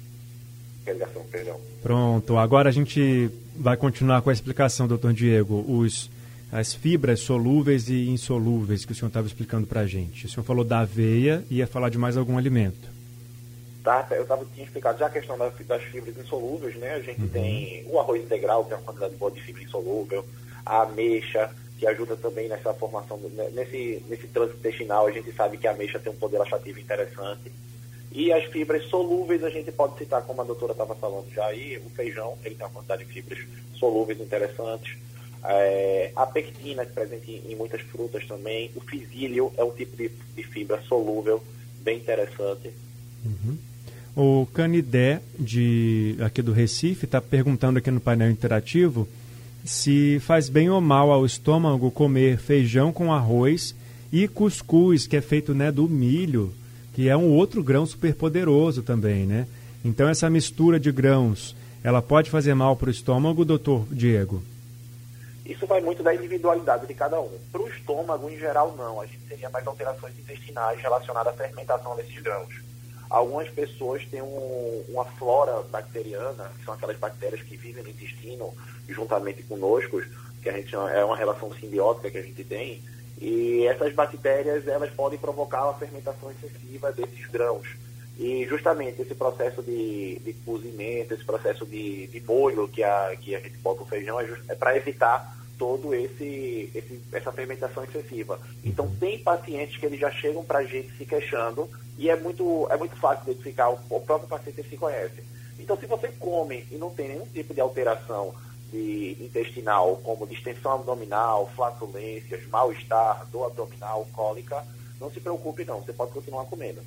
Perdão. 1.31 1.59
Pronto, 1.81 2.37
agora 2.37 2.69
a 2.69 2.71
gente 2.71 3.31
vai 3.55 3.75
continuar 3.75 4.21
com 4.21 4.29
a 4.29 4.33
explicação, 4.33 4.87
doutor 4.87 5.11
Diego. 5.11 5.65
Os, 5.67 6.11
as 6.51 6.71
fibras 6.71 7.21
solúveis 7.21 7.89
e 7.89 8.07
insolúveis 8.07 8.85
que 8.85 8.91
o 8.91 8.95
senhor 8.95 9.07
estava 9.07 9.25
explicando 9.25 9.65
para 9.65 9.81
a 9.81 9.87
gente. 9.87 10.27
O 10.27 10.29
senhor 10.29 10.43
falou 10.43 10.63
da 10.63 10.81
aveia 10.81 11.43
e 11.49 11.55
ia 11.55 11.65
falar 11.65 11.89
de 11.89 11.97
mais 11.97 12.15
algum 12.15 12.37
alimento. 12.37 12.87
Tá, 13.83 14.05
eu 14.11 14.23
tava, 14.27 14.45
tinha 14.53 14.67
explicado 14.67 14.99
já 14.99 15.07
a 15.07 15.09
questão 15.09 15.35
das, 15.35 15.51
das 15.65 15.81
fibras 15.85 16.15
insolúveis, 16.15 16.75
né? 16.75 16.93
A 16.93 17.01
gente 17.01 17.23
uhum. 17.23 17.29
tem 17.29 17.87
o 17.89 17.99
arroz 17.99 18.21
integral, 18.21 18.65
que 18.65 18.73
é 18.73 18.75
uma 18.75 18.83
quantidade 18.83 19.15
boa 19.15 19.31
de 19.31 19.41
fibra 19.41 19.63
insolúvel, 19.63 20.23
a 20.63 20.83
ameixa, 20.83 21.49
que 21.79 21.87
ajuda 21.87 22.15
também 22.17 22.47
nessa 22.49 22.71
formação, 22.75 23.17
né, 23.17 23.49
nesse, 23.51 24.05
nesse 24.07 24.27
trânsito 24.27 24.59
intestinal, 24.59 25.07
a 25.07 25.11
gente 25.11 25.33
sabe 25.33 25.57
que 25.57 25.67
a 25.67 25.71
ameixa 25.71 25.97
tem 25.97 26.11
um 26.11 26.17
poder 26.17 26.37
laxativo 26.37 26.79
interessante. 26.79 27.51
E 28.15 28.31
as 28.31 28.45
fibras 28.45 28.85
solúveis 28.85 29.43
a 29.43 29.49
gente 29.49 29.73
pode 29.73 29.97
citar, 29.97 30.21
como 30.21 30.41
a 30.41 30.45
doutora 30.45 30.71
estava 30.71 30.95
falando 30.95 31.29
já 31.33 31.47
aí, 31.47 31.77
o 31.85 31.89
feijão, 31.89 32.37
ele 32.45 32.55
tem 32.55 32.65
uma 32.65 32.71
quantidade 32.71 33.03
de 33.03 33.11
fibras 33.11 33.39
solúveis 33.77 34.21
interessantes. 34.21 34.97
É, 35.43 36.11
a 36.15 36.25
pectina, 36.25 36.85
que 36.85 36.91
é 36.91 36.93
presente 36.93 37.43
em, 37.45 37.55
muitas 37.57 37.81
frutas 37.81 38.25
também. 38.25 38.71
O 38.73 38.79
fisílio 38.79 39.51
é 39.57 39.63
um 39.65 39.71
tipo 39.71 39.97
de, 39.97 40.09
de 40.33 40.43
fibra 40.43 40.81
solúvel, 40.83 41.43
bem 41.81 41.97
interessante. 41.97 42.71
Uhum. 43.25 43.57
O 44.15 44.47
Canidé, 44.53 45.21
de, 45.37 46.15
aqui 46.21 46.41
do 46.41 46.53
Recife, 46.53 47.03
está 47.03 47.19
perguntando 47.19 47.79
aqui 47.79 47.91
no 47.91 47.99
painel 47.99 48.31
interativo 48.31 49.05
se 49.65 50.19
faz 50.21 50.47
bem 50.47 50.69
ou 50.69 50.79
mal 50.79 51.11
ao 51.11 51.25
estômago 51.25 51.91
comer 51.91 52.37
feijão 52.37 52.93
com 52.93 53.11
arroz 53.11 53.75
e 54.09 54.25
cuscuz, 54.25 55.05
que 55.05 55.17
é 55.17 55.21
feito 55.21 55.53
né, 55.53 55.69
do 55.69 55.89
milho, 55.89 56.53
que 56.95 57.09
é 57.09 57.17
um 57.17 57.29
outro 57.33 57.61
grão 57.61 57.85
super 57.85 58.15
poderoso 58.15 58.81
também, 58.81 59.25
né? 59.25 59.45
Então 59.83 60.07
essa 60.07 60.29
mistura 60.29 60.79
de 60.79 60.93
grãos, 60.93 61.53
ela 61.83 62.01
pode 62.01 62.31
fazer 62.31 62.53
mal 62.53 62.77
para 62.77 62.87
o 62.87 62.91
estômago, 62.91 63.43
doutor 63.43 63.85
Diego? 63.91 64.41
Isso 65.45 65.67
vai 65.67 65.81
muito 65.81 66.01
da 66.01 66.15
individualidade 66.15 66.87
de 66.87 66.93
cada 66.93 67.19
um. 67.19 67.37
Para 67.51 67.61
o 67.61 67.67
estômago, 67.67 68.29
em 68.29 68.37
geral, 68.37 68.73
não. 68.77 69.01
A 69.01 69.05
gente 69.05 69.19
teria 69.27 69.49
mais 69.49 69.67
alterações 69.67 70.17
intestinais 70.17 70.81
relacionadas 70.81 71.33
à 71.33 71.37
fermentação 71.37 71.97
desses 71.97 72.17
grãos. 72.21 72.63
Algumas 73.09 73.49
pessoas 73.49 74.03
têm 74.05 74.21
um, 74.21 74.83
uma 74.87 75.03
flora 75.03 75.63
bacteriana, 75.63 76.49
que 76.57 76.63
são 76.63 76.73
aquelas 76.73 76.97
bactérias 76.97 77.41
que 77.41 77.57
vivem 77.57 77.83
no 77.83 77.89
intestino 77.89 78.53
juntamente 78.87 79.43
conosco, 79.43 80.01
que 80.41 80.49
a 80.49 80.53
gente 80.53 80.73
é 80.73 81.03
uma 81.03 81.17
relação 81.17 81.53
simbiótica 81.55 82.09
que 82.09 82.17
a 82.17 82.23
gente 82.23 82.43
tem, 82.45 82.81
e 83.19 83.65
essas 83.65 83.93
bactérias 83.93 84.67
elas 84.67 84.91
podem 84.91 85.17
provocar 85.17 85.69
a 85.69 85.73
fermentação 85.73 86.31
excessiva 86.31 86.91
desses 86.91 87.25
grãos. 87.27 87.67
E 88.17 88.45
justamente 88.45 89.01
esse 89.01 89.13
processo 89.13 89.61
de, 89.61 90.19
de 90.19 90.33
cozimento, 90.45 91.13
esse 91.13 91.25
processo 91.25 91.65
de, 91.65 92.07
de 92.07 92.21
molho 92.21 92.67
que 92.67 92.81
a, 92.83 93.15
que 93.19 93.35
a 93.35 93.39
gente 93.39 93.57
bota 93.57 93.83
o 93.83 93.85
feijão 93.85 94.19
é, 94.19 94.27
é 94.49 94.55
para 94.55 94.75
evitar 94.77 95.35
todo 95.57 95.93
esse, 95.93 96.71
esse, 96.73 97.01
essa 97.11 97.31
fermentação 97.31 97.83
excessiva. 97.83 98.39
Então 98.63 98.93
tem 98.99 99.19
pacientes 99.19 99.77
que 99.77 99.85
eles 99.85 99.99
já 99.99 100.11
chegam 100.11 100.43
para 100.43 100.59
a 100.59 100.65
gente 100.65 100.95
se 100.97 101.05
queixando 101.05 101.69
e 101.97 102.09
é 102.09 102.15
muito, 102.15 102.67
é 102.69 102.77
muito 102.77 102.95
fácil 102.97 103.31
identificar, 103.31 103.69
o, 103.69 103.79
o 103.89 104.01
próprio 104.01 104.29
paciente 104.29 104.63
se 104.63 104.77
conhece. 104.77 105.23
Então 105.59 105.77
se 105.77 105.85
você 105.85 106.09
come 106.19 106.65
e 106.71 106.75
não 106.75 106.89
tem 106.89 107.09
nenhum 107.09 107.25
tipo 107.27 107.53
de 107.53 107.61
alteração 107.61 108.33
de 108.71 109.17
intestinal, 109.19 109.99
como 110.03 110.27
distensão 110.27 110.73
abdominal, 110.73 111.51
flatulências, 111.55 112.47
mal-estar, 112.47 113.25
dor 113.31 113.45
abdominal, 113.45 114.07
cólica, 114.13 114.63
não 114.99 115.11
se 115.11 115.19
preocupe 115.19 115.65
não, 115.65 115.81
você 115.81 115.93
pode 115.93 116.11
continuar 116.11 116.45
comendo. 116.45 116.81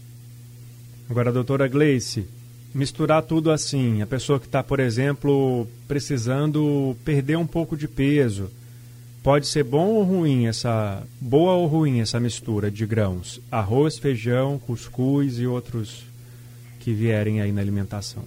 Agora, 1.08 1.32
doutora 1.32 1.66
Gleice, 1.68 2.28
misturar 2.74 3.22
tudo 3.22 3.50
assim, 3.50 4.02
a 4.02 4.06
pessoa 4.06 4.38
que 4.38 4.46
está, 4.46 4.62
por 4.62 4.80
exemplo, 4.80 5.66
precisando 5.86 6.96
perder 7.04 7.36
um 7.36 7.46
pouco 7.46 7.76
de 7.76 7.88
peso, 7.88 8.50
pode 9.22 9.46
ser 9.46 9.64
bom 9.64 9.86
ou 9.88 10.02
ruim 10.02 10.46
essa 10.46 11.02
boa 11.20 11.54
ou 11.54 11.66
ruim 11.66 12.00
essa 12.00 12.20
mistura 12.20 12.70
de 12.70 12.86
grãos, 12.86 13.40
arroz, 13.50 13.98
feijão, 13.98 14.58
cuscuz 14.58 15.38
e 15.38 15.46
outros 15.46 16.04
que 16.80 16.92
vierem 16.92 17.40
aí 17.40 17.52
na 17.52 17.60
alimentação. 17.60 18.24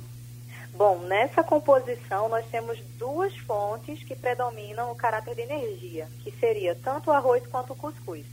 Bom, 0.84 0.98
nessa 0.98 1.44
composição 1.44 2.28
nós 2.28 2.44
temos 2.48 2.82
duas 2.98 3.38
fontes 3.38 4.04
que 4.04 4.16
predominam 4.16 4.92
o 4.92 4.96
caráter 4.96 5.36
de 5.36 5.42
energia, 5.44 6.08
que 6.24 6.32
seria 6.32 6.74
tanto 6.74 7.12
o 7.12 7.14
arroz 7.14 7.46
quanto 7.46 7.74
o 7.74 7.76
cuscuz. 7.76 8.26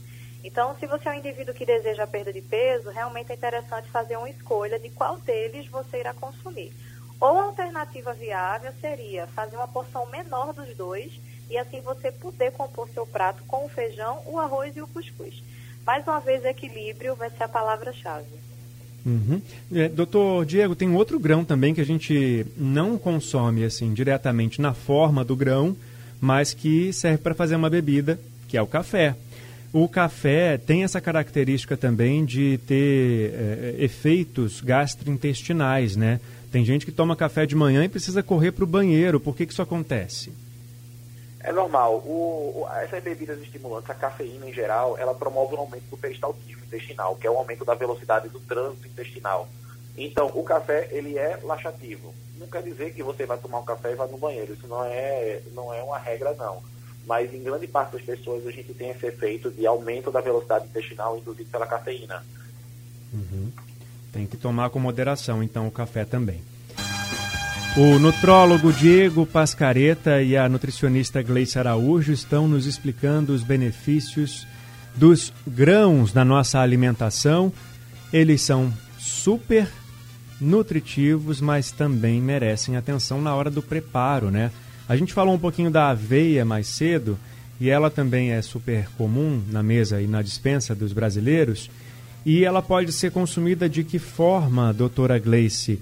Então, 0.43 0.75
se 0.79 0.87
você 0.87 1.07
é 1.07 1.11
um 1.11 1.15
indivíduo 1.19 1.53
que 1.53 1.63
deseja 1.63 2.05
a 2.05 2.07
perda 2.07 2.33
de 2.33 2.41
peso, 2.41 2.89
realmente 2.89 3.31
é 3.31 3.35
interessante 3.35 3.91
fazer 3.91 4.17
uma 4.17 4.31
escolha 4.31 4.79
de 4.79 4.89
qual 4.89 5.17
deles 5.17 5.67
você 5.67 5.99
irá 5.99 6.11
consumir. 6.11 6.73
Ou 7.21 7.37
a 7.37 7.43
alternativa 7.43 8.15
viável 8.15 8.73
seria 8.81 9.27
fazer 9.27 9.55
uma 9.55 9.67
porção 9.67 10.07
menor 10.07 10.51
dos 10.51 10.75
dois 10.75 11.21
e 11.51 11.55
assim 11.55 11.81
você 11.81 12.11
poder 12.11 12.51
compor 12.53 12.89
seu 12.89 13.05
prato 13.05 13.43
com 13.43 13.63
o 13.63 13.69
feijão, 13.69 14.23
o 14.25 14.39
arroz 14.39 14.75
e 14.75 14.81
o 14.81 14.87
cuscuz. 14.87 15.43
Mais 15.85 16.03
uma 16.07 16.19
vez, 16.19 16.43
equilíbrio 16.43 17.15
vai 17.15 17.29
ser 17.29 17.43
a 17.43 17.47
palavra-chave. 17.47 18.48
Uhum. 19.05 19.41
É, 19.73 19.87
doutor 19.87 20.45
Diego, 20.45 20.75
tem 20.75 20.93
outro 20.93 21.19
grão 21.19 21.45
também 21.45 21.73
que 21.73 21.81
a 21.81 21.85
gente 21.85 22.45
não 22.57 22.97
consome 22.97 23.63
assim 23.63 23.93
diretamente 23.93 24.61
na 24.61 24.73
forma 24.73 25.23
do 25.23 25.35
grão, 25.35 25.75
mas 26.19 26.53
que 26.53 26.91
serve 26.91 27.19
para 27.19 27.33
fazer 27.33 27.55
uma 27.55 27.69
bebida, 27.69 28.19
que 28.47 28.57
é 28.57 28.61
o 28.61 28.67
café. 28.67 29.15
O 29.71 29.87
café 29.87 30.57
tem 30.57 30.83
essa 30.83 30.99
característica 30.99 31.77
também 31.77 32.25
de 32.25 32.59
ter 32.65 33.33
é, 33.33 33.75
efeitos 33.79 34.61
gastrointestinais, 34.61 35.95
né? 35.95 36.19
Tem 36.51 36.65
gente 36.65 36.85
que 36.85 36.91
toma 36.91 37.15
café 37.15 37.45
de 37.45 37.55
manhã 37.55 37.83
e 37.85 37.89
precisa 37.89 38.23
correr 38.23 38.51
para 38.51 38.63
o 38.63 38.67
banheiro. 38.67 39.19
Por 39.19 39.35
que, 39.35 39.45
que 39.45 39.53
isso 39.53 39.61
acontece? 39.61 40.31
É 41.41 41.51
normal. 41.51 41.95
O, 42.05 42.63
o, 42.63 42.67
essas 42.81 43.01
bebidas 43.03 43.39
estimulantes, 43.41 43.89
a 43.89 43.93
cafeína 43.93 44.49
em 44.49 44.53
geral, 44.53 44.97
ela 44.97 45.15
promove 45.15 45.55
um 45.55 45.59
aumento 45.59 45.85
do 45.89 45.97
peristaltismo 45.97 46.63
intestinal, 46.65 47.15
que 47.15 47.25
é 47.25 47.29
o 47.29 47.35
um 47.35 47.37
aumento 47.37 47.63
da 47.63 47.73
velocidade 47.73 48.29
do 48.29 48.39
trânsito 48.39 48.87
intestinal. 48.87 49.47
Então, 49.97 50.27
o 50.33 50.43
café, 50.43 50.87
ele 50.91 51.17
é 51.17 51.39
laxativo. 51.43 52.13
Não 52.37 52.47
quer 52.47 52.63
dizer 52.63 52.93
que 52.93 53.03
você 53.03 53.25
vai 53.25 53.37
tomar 53.37 53.59
um 53.59 53.65
café 53.65 53.91
e 53.91 53.95
vai 53.95 54.07
no 54.07 54.17
banheiro. 54.17 54.53
Isso 54.53 54.67
não 54.67 54.83
é, 54.85 55.41
não 55.53 55.73
é 55.73 55.81
uma 55.83 55.97
regra, 55.97 56.33
não. 56.35 56.61
Mas 57.05 57.33
em 57.33 57.43
grande 57.43 57.67
parte 57.67 57.93
das 57.93 58.01
pessoas 58.01 58.45
a 58.45 58.51
gente 58.51 58.73
tem 58.73 58.91
esse 58.91 59.05
efeito 59.05 59.49
de 59.49 59.65
aumento 59.65 60.11
da 60.11 60.21
velocidade 60.21 60.65
intestinal 60.65 61.17
induzido 61.17 61.49
pela 61.49 61.67
cafeína. 61.67 62.23
Uhum. 63.11 63.51
Tem 64.11 64.25
que 64.25 64.37
tomar 64.37 64.69
com 64.69 64.79
moderação, 64.79 65.43
então, 65.43 65.67
o 65.67 65.71
café 65.71 66.05
também. 66.05 66.41
O 67.77 67.99
nutrólogo 67.99 68.73
Diego 68.73 69.25
Pascareta 69.27 70.21
e 70.23 70.35
a 70.35 70.49
nutricionista 70.49 71.21
Gleice 71.21 71.59
Araújo 71.59 72.11
estão 72.11 72.47
nos 72.47 72.65
explicando 72.65 73.31
os 73.31 73.43
benefícios 73.43 74.45
dos 74.95 75.31
grãos 75.47 76.11
na 76.11 76.25
nossa 76.25 76.59
alimentação. 76.59 77.53
Eles 78.11 78.41
são 78.41 78.73
super 78.97 79.69
nutritivos, 80.41 81.39
mas 81.39 81.71
também 81.71 82.19
merecem 82.19 82.75
atenção 82.75 83.21
na 83.21 83.35
hora 83.35 83.51
do 83.51 83.61
preparo, 83.61 84.31
né? 84.31 84.51
A 84.87 84.95
gente 84.95 85.13
falou 85.13 85.35
um 85.35 85.39
pouquinho 85.39 85.69
da 85.69 85.89
aveia 85.89 86.43
mais 86.43 86.67
cedo 86.67 87.19
e 87.61 87.69
ela 87.69 87.91
também 87.91 88.31
é 88.31 88.41
super 88.41 88.89
comum 88.97 89.41
na 89.47 89.61
mesa 89.61 90.01
e 90.01 90.07
na 90.07 90.23
dispensa 90.23 90.73
dos 90.73 90.91
brasileiros. 90.91 91.69
E 92.25 92.43
ela 92.43 92.63
pode 92.63 92.91
ser 92.91 93.11
consumida 93.11 93.69
de 93.69 93.83
que 93.83 93.99
forma, 93.99 94.73
doutora 94.73 95.19
Gleice? 95.19 95.79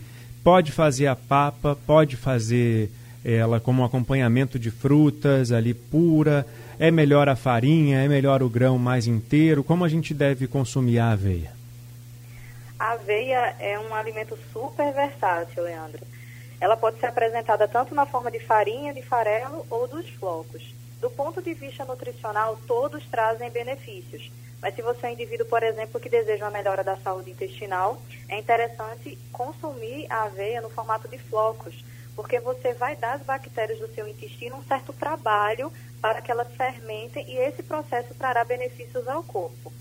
Pode 0.47 0.71
fazer 0.71 1.07
a 1.07 1.15
papa, 1.15 1.77
pode 1.85 2.15
fazer 2.15 2.89
ela 3.25 3.59
como 3.59 3.81
um 3.81 3.85
acompanhamento 3.85 4.57
de 4.57 4.71
frutas 4.71 5.51
ali 5.51 5.73
pura. 5.73 6.47
É 6.79 6.89
melhor 6.89 7.27
a 7.27 7.35
farinha, 7.35 8.01
é 8.01 8.07
melhor 8.07 8.41
o 8.41 8.47
grão 8.47 8.79
mais 8.79 9.07
inteiro? 9.07 9.61
Como 9.61 9.83
a 9.83 9.89
gente 9.89 10.13
deve 10.13 10.47
consumir 10.47 10.99
a 10.99 11.11
aveia? 11.11 11.51
A 12.79 12.91
aveia 12.93 13.57
é 13.59 13.77
um 13.77 13.93
alimento 13.93 14.39
super 14.53 14.93
versátil, 14.93 15.63
Leandro. 15.63 16.07
Ela 16.61 16.77
pode 16.77 16.97
ser 16.97 17.07
apresentada 17.07 17.67
tanto 17.67 17.93
na 17.93 18.05
forma 18.05 18.31
de 18.31 18.39
farinha, 18.39 18.93
de 18.93 19.01
farelo 19.01 19.65
ou 19.69 19.85
dos 19.85 20.07
flocos. 20.11 20.73
Do 21.01 21.09
ponto 21.09 21.41
de 21.41 21.53
vista 21.53 21.83
nutricional, 21.83 22.57
todos 22.65 23.05
trazem 23.07 23.49
benefícios. 23.49 24.31
Mas 24.61 24.75
se 24.75 24.81
você 24.81 25.05
é 25.05 25.09
um 25.09 25.13
indivíduo, 25.13 25.45
por 25.45 25.61
exemplo, 25.61 25.99
que 25.99 26.09
deseja 26.09 26.45
uma 26.45 26.51
melhora 26.51 26.83
da 26.83 26.97
saúde 26.97 27.31
intestinal, 27.31 28.01
é 28.27 28.39
interessante 28.39 29.17
consumir 29.31 30.11
a 30.11 30.23
aveia 30.23 30.61
no 30.61 30.69
formato 30.69 31.07
de 31.07 31.17
flocos, 31.17 31.85
porque 32.15 32.39
você 32.39 32.73
vai 32.73 32.95
dar 32.95 33.13
às 33.13 33.21
bactérias 33.21 33.79
do 33.79 33.93
seu 33.93 34.07
intestino 34.07 34.57
um 34.57 34.63
certo 34.63 34.91
trabalho 34.91 35.71
para 36.01 36.21
que 36.21 36.31
elas 36.31 36.51
fermentem 36.55 37.29
e 37.29 37.37
esse 37.37 37.61
processo 37.61 38.15
trará 38.15 38.43
benefícios 38.43 39.07
ao 39.07 39.23
corpo. 39.23 39.71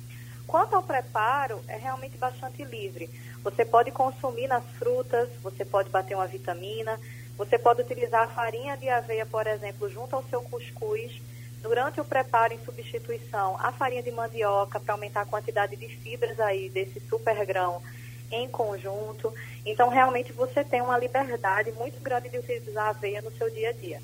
Quanto 0.46 0.76
ao 0.76 0.82
preparo, 0.82 1.60
é 1.66 1.76
realmente 1.76 2.16
bastante 2.16 2.62
livre. 2.62 3.10
Você 3.42 3.64
pode 3.64 3.90
consumir 3.90 4.46
nas 4.46 4.64
frutas, 4.78 5.28
você 5.42 5.64
pode 5.64 5.88
bater 5.88 6.14
uma 6.14 6.26
vitamina, 6.26 7.00
você 7.36 7.58
pode 7.58 7.82
utilizar 7.82 8.24
a 8.24 8.28
farinha 8.28 8.76
de 8.76 8.88
aveia, 8.88 9.26
por 9.26 9.46
exemplo, 9.46 9.88
junto 9.88 10.14
ao 10.14 10.22
seu 10.24 10.42
cuscuz 10.42 11.20
durante 11.66 12.00
o 12.00 12.04
preparo 12.04 12.54
em 12.54 12.64
substituição 12.64 13.56
a 13.58 13.72
farinha 13.72 14.02
de 14.02 14.12
mandioca 14.12 14.78
para 14.78 14.94
aumentar 14.94 15.22
a 15.22 15.26
quantidade 15.26 15.74
de 15.76 15.88
fibras 15.88 16.38
aí 16.38 16.68
desse 16.68 17.00
super 17.08 17.44
grão 17.44 17.82
em 18.30 18.48
conjunto. 18.48 19.32
Então, 19.64 19.88
realmente, 19.88 20.32
você 20.32 20.62
tem 20.64 20.80
uma 20.80 20.98
liberdade 20.98 21.72
muito 21.72 22.00
grande 22.00 22.28
de 22.28 22.38
utilizar 22.38 22.86
a 22.86 22.90
aveia 22.90 23.20
no 23.20 23.30
seu 23.32 23.50
dia 23.50 23.70
a 23.70 23.72
dia. 23.72 24.00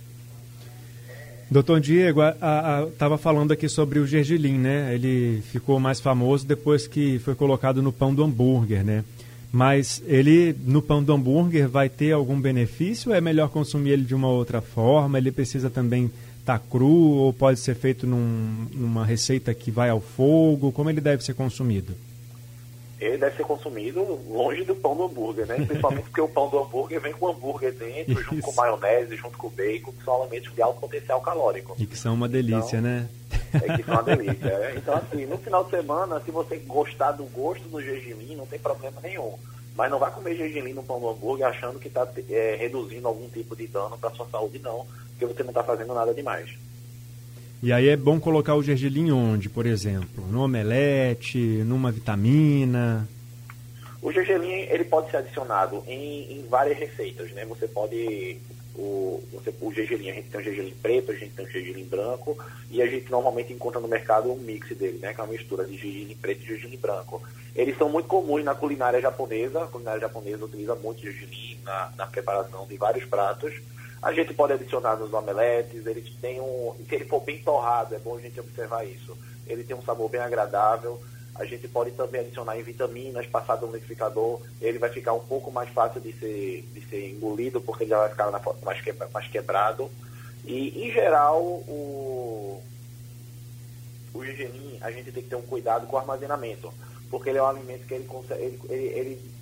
Doutor 1.50 1.80
Diego, 1.80 2.20
estava 2.90 3.18
falando 3.18 3.52
aqui 3.52 3.68
sobre 3.68 3.98
o 3.98 4.06
gergelim, 4.06 4.58
né? 4.58 4.94
Ele 4.94 5.42
ficou 5.50 5.78
mais 5.78 6.00
famoso 6.00 6.46
depois 6.46 6.86
que 6.86 7.18
foi 7.18 7.34
colocado 7.34 7.82
no 7.82 7.92
pão 7.92 8.14
do 8.14 8.24
hambúrguer, 8.24 8.82
né? 8.82 9.04
Mas 9.52 10.02
ele, 10.06 10.56
no 10.64 10.80
pão 10.80 11.02
do 11.02 11.12
hambúrguer, 11.12 11.68
vai 11.68 11.90
ter 11.90 12.12
algum 12.12 12.40
benefício 12.40 13.10
ou 13.10 13.16
é 13.16 13.20
melhor 13.20 13.50
consumir 13.50 13.90
ele 13.90 14.04
de 14.04 14.14
uma 14.14 14.28
outra 14.28 14.62
forma? 14.62 15.18
Ele 15.18 15.30
precisa 15.30 15.68
também 15.68 16.10
tá 16.44 16.58
cru 16.58 17.18
ou 17.18 17.32
pode 17.32 17.60
ser 17.60 17.74
feito 17.74 18.06
num, 18.06 18.66
numa 18.72 19.04
receita 19.04 19.54
que 19.54 19.70
vai 19.70 19.90
ao 19.90 20.00
fogo? 20.00 20.72
Como 20.72 20.90
ele 20.90 21.00
deve 21.00 21.24
ser 21.24 21.34
consumido? 21.34 21.94
Ele 23.00 23.18
deve 23.18 23.36
ser 23.36 23.42
consumido 23.42 24.00
longe 24.28 24.62
do 24.62 24.76
pão 24.76 24.96
do 24.96 25.04
hambúrguer, 25.04 25.44
né? 25.46 25.56
Principalmente 25.56 26.04
porque 26.04 26.20
o 26.20 26.28
pão 26.28 26.48
do 26.48 26.60
hambúrguer 26.60 27.00
vem 27.00 27.12
com 27.12 27.28
hambúrguer 27.28 27.72
dentro, 27.72 28.12
Isso. 28.12 28.22
junto 28.22 28.42
com 28.42 28.52
maionese, 28.52 29.16
junto 29.16 29.36
com 29.36 29.48
bacon, 29.48 29.92
que 29.92 30.04
são 30.04 30.22
alimentos 30.22 30.54
de 30.54 30.62
alto 30.62 30.80
potencial 30.80 31.20
calórico. 31.20 31.74
E 31.78 31.84
que 31.84 31.98
são 31.98 32.14
uma 32.14 32.28
delícia, 32.28 32.78
então, 32.78 32.90
né? 32.90 33.08
É 33.54 33.76
que 33.76 33.82
são 33.82 33.94
uma 33.94 34.02
delícia. 34.04 34.46
É. 34.46 34.74
Então, 34.76 34.94
assim, 34.94 35.26
no 35.26 35.36
final 35.38 35.64
de 35.64 35.70
semana, 35.70 36.20
se 36.20 36.30
você 36.30 36.56
gostar 36.58 37.12
do 37.12 37.24
gosto 37.24 37.68
do 37.68 37.82
gergelim, 37.82 38.36
não 38.36 38.46
tem 38.46 38.60
problema 38.60 39.00
nenhum. 39.02 39.34
Mas 39.74 39.90
não 39.90 39.98
vai 39.98 40.12
comer 40.12 40.36
gergelim 40.36 40.72
no 40.72 40.84
pão 40.84 41.00
do 41.00 41.08
hambúrguer 41.08 41.46
achando 41.46 41.80
que 41.80 41.88
está 41.88 42.06
é, 42.30 42.56
reduzindo 42.56 43.08
algum 43.08 43.28
tipo 43.28 43.56
de 43.56 43.66
dano 43.66 43.98
para 43.98 44.10
sua 44.10 44.28
saúde, 44.28 44.60
não 44.60 44.86
porque 45.26 45.42
você 45.42 45.42
não 45.42 45.50
está 45.50 45.62
fazendo 45.62 45.94
nada 45.94 46.12
demais. 46.12 46.50
E 47.62 47.72
aí 47.72 47.88
é 47.88 47.96
bom 47.96 48.18
colocar 48.18 48.54
o 48.56 48.62
gergelim 48.62 49.12
onde, 49.12 49.48
por 49.48 49.66
exemplo? 49.66 50.26
No 50.28 50.42
omelete, 50.42 51.38
numa 51.38 51.92
vitamina? 51.92 53.08
O 54.00 54.10
gergelim 54.10 54.62
ele 54.68 54.84
pode 54.84 55.10
ser 55.10 55.18
adicionado 55.18 55.82
em, 55.86 56.32
em 56.32 56.46
várias 56.48 56.76
receitas, 56.76 57.30
né? 57.30 57.44
Você 57.44 57.68
pode 57.68 58.40
o, 58.74 59.22
você, 59.32 59.54
o 59.60 59.72
gergelim, 59.72 60.10
a 60.10 60.14
gente 60.14 60.28
tem 60.28 60.40
o 60.40 60.44
gergelim 60.44 60.74
preto, 60.82 61.12
a 61.12 61.14
gente 61.14 61.34
tem 61.34 61.44
o 61.44 61.50
gergelim 61.50 61.84
branco 61.84 62.36
e 62.70 62.80
a 62.80 62.86
gente 62.86 63.10
normalmente 63.10 63.52
encontra 63.52 63.80
no 63.80 63.86
mercado 63.86 64.32
um 64.32 64.36
mix 64.36 64.76
dele, 64.76 64.98
né? 64.98 65.12
Que 65.14 65.20
é 65.20 65.24
uma 65.24 65.32
mistura 65.32 65.64
de 65.64 65.76
gergelim 65.76 66.16
preto 66.16 66.42
e 66.42 66.46
gergelim 66.46 66.78
branco. 66.78 67.22
Eles 67.54 67.76
são 67.76 67.88
muito 67.88 68.08
comuns 68.08 68.42
na 68.42 68.54
culinária 68.54 69.00
japonesa. 69.00 69.64
A 69.64 69.66
culinária 69.66 70.00
japonesa 70.00 70.44
utiliza 70.44 70.74
muito 70.74 71.02
gergelim 71.02 71.58
na, 71.64 71.92
na 71.96 72.06
preparação 72.06 72.66
de 72.66 72.76
vários 72.76 73.04
pratos. 73.04 73.52
A 74.02 74.12
gente 74.12 74.34
pode 74.34 74.52
adicionar 74.54 74.96
nos 74.96 75.12
omeletes, 75.12 75.86
ele 75.86 76.02
tem 76.20 76.40
um. 76.40 76.74
Se 76.88 76.96
ele 76.96 77.04
for 77.04 77.20
bem 77.20 77.40
torrado, 77.40 77.94
é 77.94 77.98
bom 77.98 78.16
a 78.16 78.20
gente 78.20 78.40
observar 78.40 78.84
isso. 78.84 79.16
Ele 79.46 79.62
tem 79.62 79.76
um 79.76 79.82
sabor 79.82 80.10
bem 80.10 80.20
agradável. 80.20 81.00
A 81.36 81.44
gente 81.44 81.68
pode 81.68 81.92
também 81.92 82.20
adicionar 82.20 82.58
em 82.58 82.62
vitaminas, 82.62 83.26
passado 83.26 83.66
no 83.66 83.72
liquidificador, 83.72 84.40
ele 84.60 84.78
vai 84.78 84.90
ficar 84.90 85.14
um 85.14 85.20
pouco 85.20 85.50
mais 85.50 85.70
fácil 85.70 86.00
de 86.00 86.12
ser, 86.12 86.62
de 86.74 86.86
ser 86.88 87.08
engolido, 87.08 87.60
porque 87.60 87.84
ele 87.84 87.90
já 87.90 88.00
vai 88.00 88.10
ficar 88.10 88.30
mais, 88.30 88.82
mais 89.12 89.28
quebrado. 89.28 89.90
E, 90.44 90.86
em 90.86 90.92
geral, 90.92 91.40
o, 91.42 92.60
o 94.12 94.24
gergelim, 94.24 94.78
a 94.82 94.90
gente 94.90 95.10
tem 95.10 95.22
que 95.22 95.30
ter 95.30 95.36
um 95.36 95.42
cuidado 95.42 95.86
com 95.86 95.96
o 95.96 95.98
armazenamento, 95.98 96.72
porque 97.08 97.30
ele 97.30 97.38
é 97.38 97.42
um 97.42 97.46
alimento 97.46 97.86
que 97.86 97.94
ele, 97.94 98.08
ele, 98.32 98.60
ele, 98.68 98.86
ele 98.88 99.32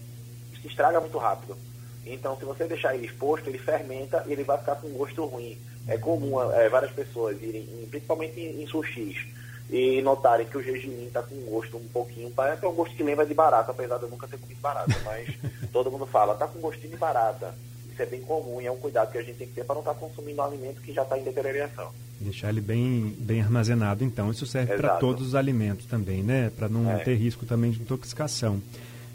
se 0.61 0.69
estraga 0.69 1.01
muito 1.01 1.19
rápido. 1.19 1.57
Então, 2.05 2.37
se 2.37 2.45
você 2.45 2.65
deixar 2.65 2.95
ele 2.95 3.07
exposto, 3.07 3.49
ele 3.49 3.59
fermenta 3.59 4.25
e 4.27 4.33
ele 4.33 4.45
vai 4.45 4.59
ficar 4.59 4.77
com 4.77 4.89
um 4.89 4.95
gosto 4.95 5.25
ruim. 5.25 5.59
É 5.87 5.97
comum 5.99 6.41
é, 6.53 6.69
várias 6.69 6.93
pessoas 6.93 7.41
irem, 7.43 7.67
principalmente 7.91 8.41
em, 8.41 8.63
em 8.63 8.67
sushis, 8.67 9.27
e 9.71 10.03
notarem 10.03 10.47
que 10.47 10.59
o 10.59 10.63
gergelim 10.63 11.07
está 11.07 11.23
com 11.23 11.35
um 11.35 11.45
gosto 11.47 11.77
um 11.77 11.89
pouquinho, 11.89 12.31
parece 12.31 12.67
um 12.67 12.73
gosto 12.73 12.95
que 12.95 13.03
lembra 13.03 13.25
de 13.25 13.35
barata, 13.35 13.71
apesar 13.71 13.99
de 13.99 14.05
eu 14.05 14.09
nunca 14.09 14.27
ter 14.27 14.39
comido 14.39 14.61
barata, 14.61 14.95
mas 15.05 15.29
todo 15.73 15.91
mundo 15.91 16.07
fala, 16.07 16.35
está 16.35 16.47
com 16.47 16.61
gostinho 16.61 16.91
de 16.91 16.97
barata. 16.97 17.55
Isso 17.91 18.03
é 18.03 18.07
bem 18.07 18.21
comum 18.23 18.61
e 18.61 18.67
é 18.67 18.73
um 18.73 18.79
cuidado 18.79 19.13
que 19.13 19.19
a 19.19 19.23
gente 19.23 19.37
tem 19.37 19.47
que 19.47 19.55
ter 19.55 19.65
para 19.65 19.75
não 19.75 19.83
estar 19.83 19.95
tá 19.95 20.01
consumindo 20.01 20.41
um 20.41 20.45
alimento 20.45 20.81
que 20.81 20.93
já 20.93 21.03
está 21.03 21.19
em 21.19 21.23
deterioração. 21.23 21.93
Deixar 22.21 22.51
ele 22.51 22.61
bem, 22.61 23.17
bem 23.19 23.41
armazenado, 23.41 24.05
então. 24.05 24.31
Isso 24.31 24.47
serve 24.47 24.77
para 24.77 24.97
todos 24.97 25.29
os 25.29 25.35
alimentos 25.35 25.87
também, 25.87 26.23
né? 26.23 26.51
Para 26.57 26.69
não 26.69 26.91
é. 26.91 26.99
ter 26.99 27.15
risco 27.15 27.47
também 27.47 27.71
de 27.71 27.81
intoxicação. 27.81 28.61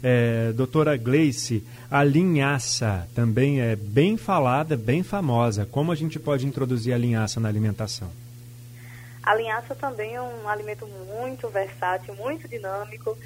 É, 0.02 0.52
doutora 0.52 0.96
Gleice, 0.96 1.66
a 1.90 2.04
linhaça 2.04 3.08
também 3.14 3.60
é 3.60 3.74
bem 3.74 4.16
falada, 4.16 4.76
bem 4.76 5.02
famosa. 5.02 5.66
Como 5.66 5.90
a 5.90 5.94
gente 5.94 6.18
pode 6.18 6.46
introduzir 6.46 6.92
a 6.92 6.98
linhaça 6.98 7.40
na 7.40 7.48
alimentação? 7.48 8.10
A 9.22 9.34
linhaça 9.34 9.74
também 9.74 10.14
é 10.14 10.22
um 10.22 10.48
alimento 10.48 10.86
muito 10.86 11.48
versátil, 11.48 12.14
muito 12.14 12.46
dinâmico. 12.46 13.16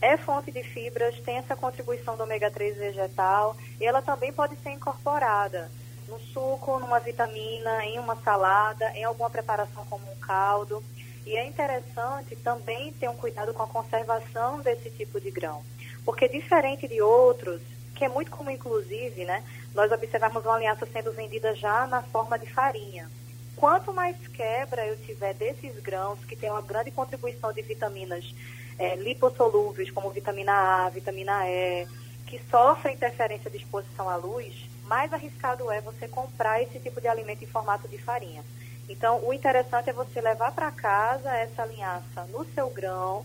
É 0.00 0.16
fonte 0.16 0.50
de 0.50 0.62
fibras, 0.62 1.14
tem 1.20 1.36
essa 1.36 1.54
contribuição 1.54 2.16
do 2.16 2.22
ômega 2.22 2.50
3 2.50 2.78
vegetal 2.78 3.54
e 3.78 3.84
ela 3.84 4.00
também 4.00 4.32
pode 4.32 4.56
ser 4.56 4.70
incorporada 4.70 5.70
no 6.08 6.18
suco, 6.32 6.78
numa 6.78 6.98
vitamina, 6.98 7.84
em 7.84 7.98
uma 7.98 8.16
salada, 8.16 8.90
em 8.92 9.04
alguma 9.04 9.28
preparação 9.28 9.84
como 9.90 10.10
um 10.10 10.16
caldo. 10.16 10.82
E 11.26 11.36
é 11.36 11.46
interessante 11.46 12.34
também 12.36 12.92
ter 12.94 13.08
um 13.08 13.16
cuidado 13.16 13.52
com 13.52 13.62
a 13.62 13.66
conservação 13.66 14.60
desse 14.60 14.90
tipo 14.90 15.20
de 15.20 15.30
grão, 15.30 15.62
porque 16.04 16.28
diferente 16.28 16.88
de 16.88 17.00
outros, 17.00 17.60
que 17.94 18.04
é 18.04 18.08
muito 18.08 18.30
comum 18.30 18.50
inclusive, 18.50 19.24
né, 19.24 19.44
nós 19.74 19.90
observamos 19.92 20.44
uma 20.44 20.54
aliança 20.54 20.86
sendo 20.86 21.12
vendida 21.12 21.54
já 21.54 21.86
na 21.86 22.02
forma 22.02 22.38
de 22.38 22.46
farinha. 22.52 23.10
Quanto 23.56 23.92
mais 23.92 24.16
quebra 24.28 24.86
eu 24.86 24.96
tiver 24.96 25.34
desses 25.34 25.78
grãos, 25.80 26.18
que 26.24 26.34
tem 26.34 26.50
uma 26.50 26.62
grande 26.62 26.90
contribuição 26.90 27.52
de 27.52 27.60
vitaminas 27.62 28.34
é, 28.78 28.96
lipossolúveis, 28.96 29.90
como 29.90 30.10
vitamina 30.10 30.52
A, 30.86 30.88
vitamina 30.88 31.46
E, 31.46 31.86
que 32.26 32.40
sofrem 32.50 32.94
interferência 32.94 33.50
de 33.50 33.58
exposição 33.58 34.08
à 34.08 34.16
luz, 34.16 34.54
mais 34.84 35.12
arriscado 35.12 35.70
é 35.70 35.80
você 35.80 36.08
comprar 36.08 36.62
esse 36.62 36.78
tipo 36.80 37.00
de 37.00 37.06
alimento 37.06 37.44
em 37.44 37.46
formato 37.46 37.86
de 37.86 37.98
farinha. 37.98 38.42
Então, 38.88 39.24
o 39.24 39.32
interessante 39.32 39.90
é 39.90 39.92
você 39.92 40.20
levar 40.20 40.52
para 40.52 40.72
casa 40.72 41.30
essa 41.36 41.64
linhaça 41.64 42.24
no 42.32 42.44
seu 42.54 42.68
grão 42.70 43.24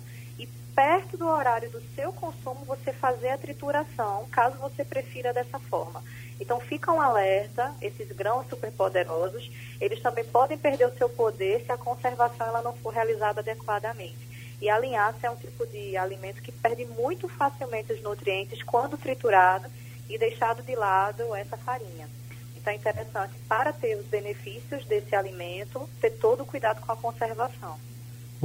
perto 0.75 1.15
do 1.15 1.25
horário 1.25 1.69
do 1.69 1.81
seu 1.95 2.11
consumo 2.11 2.65
você 2.65 2.91
fazer 2.91 3.29
a 3.29 3.38
trituração, 3.38 4.27
caso 4.29 4.57
você 4.57 4.83
prefira 4.83 5.31
dessa 5.31 5.57
forma. 5.57 6.03
Então, 6.38 6.59
fica 6.59 6.91
um 6.91 6.99
alerta, 6.99 7.73
esses 7.81 8.11
grãos 8.11 8.45
superpoderosos, 8.49 9.49
eles 9.79 10.01
também 10.01 10.25
podem 10.25 10.57
perder 10.57 10.85
o 10.88 10.97
seu 10.97 11.07
poder 11.07 11.63
se 11.65 11.71
a 11.71 11.77
conservação 11.77 12.45
ela 12.45 12.61
não 12.61 12.73
for 12.73 12.93
realizada 12.93 13.39
adequadamente. 13.39 14.27
E 14.61 14.69
a 14.69 14.77
linhaça 14.77 15.27
é 15.27 15.29
um 15.29 15.38
tipo 15.38 15.65
de 15.67 15.95
alimento 15.95 16.41
que 16.41 16.51
perde 16.51 16.85
muito 16.85 17.29
facilmente 17.29 17.93
os 17.93 18.01
nutrientes 18.01 18.61
quando 18.61 18.97
triturado 18.97 19.69
e 20.09 20.17
deixado 20.17 20.61
de 20.61 20.75
lado 20.75 21.33
essa 21.33 21.55
farinha. 21.55 22.09
Então 22.55 22.73
é 22.73 22.75
interessante, 22.75 23.33
para 23.47 23.71
ter 23.71 23.95
os 23.95 24.05
benefícios 24.07 24.85
desse 24.85 25.15
alimento, 25.15 25.89
ter 26.01 26.11
todo 26.11 26.43
o 26.43 26.45
cuidado 26.45 26.81
com 26.81 26.91
a 26.91 26.97
conservação. 26.97 27.77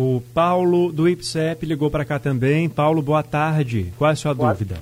O 0.03 0.23
Paulo 0.33 0.91
do 0.91 1.07
IPSEP 1.07 1.67
ligou 1.67 1.91
para 1.91 2.07
cá 2.07 2.19
também. 2.19 2.71
Paulo, 2.71 3.03
boa 3.03 3.23
tarde. 3.23 3.93
Qual 3.99 4.09
é 4.09 4.15
a 4.15 4.17
sua 4.17 4.33
boa, 4.33 4.51
dúvida? 4.51 4.79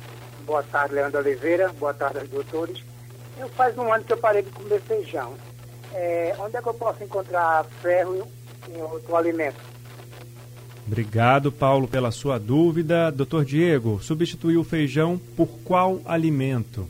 Boa 0.47 0.63
tarde, 0.63 0.95
Leandro 0.95 1.19
Oliveira. 1.19 1.73
Boa 1.73 1.93
tarde 1.93 2.21
aos 2.21 2.29
doutores. 2.29 2.85
Eu 3.37 3.49
faz 3.49 3.77
um 3.77 3.93
ano 3.93 4.05
que 4.05 4.13
eu 4.13 4.17
parei 4.17 4.43
de 4.43 4.51
comer 4.51 4.81
feijão. 4.83 5.35
É, 5.93 6.37
onde 6.39 6.57
é 6.57 6.63
que 6.63 6.69
eu 6.69 6.75
posso 6.75 7.03
encontrar 7.03 7.65
ferro 7.83 8.29
em 8.69 8.81
outro 8.81 9.17
alimento? 9.17 9.59
Obrigado, 10.87 11.51
Paulo, 11.51 11.89
pela 11.89 12.13
sua 12.13 12.39
dúvida. 12.39 13.11
Doutor 13.11 13.45
Diego, 13.45 14.01
substituiu 14.01 14.61
o 14.61 14.65
feijão 14.65 15.21
por 15.37 15.49
qual 15.65 16.01
alimento? 16.05 16.89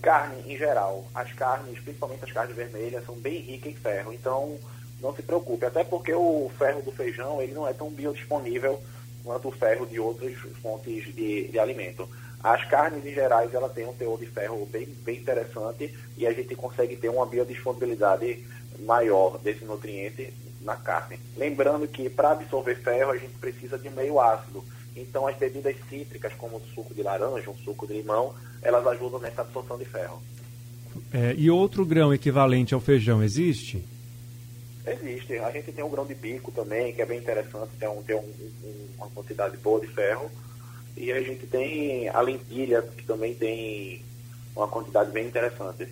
Carne, 0.00 0.36
em 0.50 0.56
geral. 0.56 1.04
As 1.14 1.30
carnes, 1.34 1.78
principalmente 1.80 2.24
as 2.24 2.32
carnes 2.32 2.56
vermelhas, 2.56 3.04
são 3.04 3.14
bem 3.14 3.42
ricas 3.42 3.72
em 3.72 3.76
ferro. 3.76 4.14
Então, 4.14 4.56
não 5.00 5.14
se 5.14 5.22
preocupe. 5.22 5.64
Até 5.64 5.84
porque 5.84 6.12
o 6.12 6.50
ferro 6.58 6.82
do 6.82 6.92
feijão 6.92 7.40
ele 7.40 7.52
não 7.52 7.66
é 7.66 7.72
tão 7.72 7.90
biodisponível 7.90 8.80
quanto 9.24 9.48
o 9.48 9.52
ferro 9.52 9.86
de 9.86 9.98
outras 9.98 10.34
fontes 10.62 11.14
de, 11.14 11.48
de 11.48 11.58
alimento. 11.58 12.08
As 12.42 12.64
carnes, 12.68 13.04
em 13.04 13.12
gerais, 13.12 13.52
ela 13.52 13.68
tem 13.68 13.86
um 13.86 13.92
teor 13.92 14.18
de 14.18 14.26
ferro 14.26 14.66
bem, 14.66 14.86
bem 15.04 15.18
interessante 15.18 15.92
e 16.16 16.26
a 16.26 16.32
gente 16.32 16.54
consegue 16.54 16.96
ter 16.96 17.08
uma 17.08 17.26
biodisponibilidade 17.26 18.44
maior 18.80 19.38
desse 19.38 19.64
nutriente 19.64 20.32
na 20.60 20.76
carne. 20.76 21.18
Lembrando 21.36 21.88
que 21.88 22.08
para 22.08 22.32
absorver 22.32 22.76
ferro 22.76 23.10
a 23.10 23.16
gente 23.16 23.34
precisa 23.34 23.78
de 23.78 23.88
meio 23.90 24.20
ácido. 24.20 24.62
Então 24.94 25.26
as 25.26 25.36
bebidas 25.36 25.76
cítricas, 25.88 26.32
como 26.34 26.56
o 26.56 26.62
suco 26.74 26.94
de 26.94 27.02
laranja, 27.02 27.50
o 27.50 27.56
suco 27.58 27.86
de 27.86 27.94
limão, 27.94 28.34
elas 28.62 28.86
ajudam 28.86 29.18
nessa 29.18 29.42
absorção 29.42 29.76
de 29.76 29.84
ferro. 29.84 30.22
É, 31.12 31.34
e 31.36 31.50
outro 31.50 31.84
grão 31.84 32.12
equivalente 32.12 32.74
ao 32.74 32.80
feijão 32.80 33.22
existe? 33.22 33.84
Existe. 34.86 35.38
A 35.38 35.50
gente 35.50 35.72
tem 35.72 35.84
um 35.84 35.90
grão 35.90 36.06
de 36.06 36.14
bico 36.14 36.52
também, 36.52 36.92
que 36.92 37.02
é 37.02 37.06
bem 37.06 37.18
interessante, 37.18 37.70
tem, 37.78 37.88
um, 37.88 38.02
tem 38.02 38.14
um, 38.14 38.20
um, 38.20 38.86
uma 38.98 39.08
quantidade 39.08 39.56
boa 39.56 39.80
de 39.80 39.88
ferro. 39.88 40.30
E 40.96 41.12
a 41.12 41.20
gente 41.20 41.46
tem 41.46 42.08
a 42.08 42.20
lentilha, 42.20 42.82
que 42.82 43.04
também 43.04 43.34
tem 43.34 44.02
uma 44.54 44.68
quantidade 44.68 45.10
bem 45.10 45.26
interessante. 45.26 45.88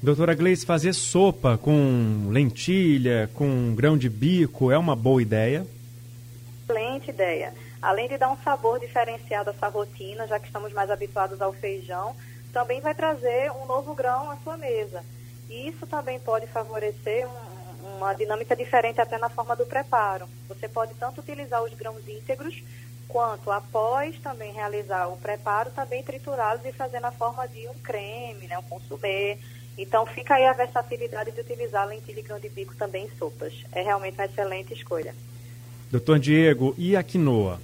Doutora 0.00 0.34
Gleice, 0.34 0.64
fazer 0.64 0.92
sopa 0.92 1.58
com 1.58 2.28
lentilha, 2.30 3.28
com 3.34 3.74
grão 3.74 3.98
de 3.98 4.08
bico, 4.08 4.70
é 4.70 4.78
uma 4.78 4.94
boa 4.94 5.20
ideia? 5.20 5.66
Excelente 6.62 7.10
ideia. 7.10 7.52
Além 7.82 8.08
de 8.08 8.16
dar 8.16 8.30
um 8.30 8.36
sabor 8.38 8.78
diferenciado 8.78 9.50
a 9.50 9.52
essa 9.52 9.68
rotina, 9.68 10.26
já 10.28 10.38
que 10.38 10.46
estamos 10.46 10.72
mais 10.72 10.90
habituados 10.90 11.42
ao 11.42 11.52
feijão, 11.52 12.14
também 12.52 12.80
vai 12.80 12.94
trazer 12.94 13.50
um 13.50 13.66
novo 13.66 13.94
grão 13.94 14.30
à 14.30 14.36
sua 14.38 14.56
mesa. 14.56 15.02
E 15.48 15.68
isso 15.68 15.86
também 15.86 16.20
pode 16.20 16.46
favorecer 16.46 17.26
um, 17.26 17.47
uma 17.96 18.12
dinâmica 18.14 18.54
diferente 18.54 19.00
até 19.00 19.18
na 19.18 19.28
forma 19.28 19.56
do 19.56 19.66
preparo. 19.66 20.28
Você 20.48 20.68
pode 20.68 20.94
tanto 20.94 21.20
utilizar 21.20 21.62
os 21.62 21.72
grãos 21.74 22.06
íntegros, 22.08 22.62
quanto 23.08 23.50
após 23.50 24.18
também 24.20 24.52
realizar 24.52 25.06
o 25.08 25.16
preparo, 25.16 25.70
também 25.70 26.02
triturá-los 26.02 26.64
e 26.64 26.72
fazer 26.72 27.00
na 27.00 27.10
forma 27.10 27.46
de 27.48 27.66
um 27.68 27.74
creme, 27.74 28.46
né, 28.46 28.58
um 28.58 28.62
consumê 28.62 29.38
então 29.78 30.04
fica 30.04 30.34
aí 30.34 30.44
a 30.44 30.52
versatilidade 30.52 31.30
de 31.30 31.40
utilizar 31.40 31.86
lentilha 31.86 32.18
e 32.18 32.22
grão 32.22 32.40
de 32.40 32.48
bico 32.48 32.74
também 32.74 33.04
em 33.04 33.10
sopas. 33.16 33.54
É 33.70 33.80
realmente 33.80 34.14
uma 34.14 34.24
excelente 34.24 34.74
escolha. 34.74 35.14
Doutor 35.88 36.18
Diego, 36.18 36.74
e 36.76 36.96
a 36.96 37.02
quinoa? 37.02 37.60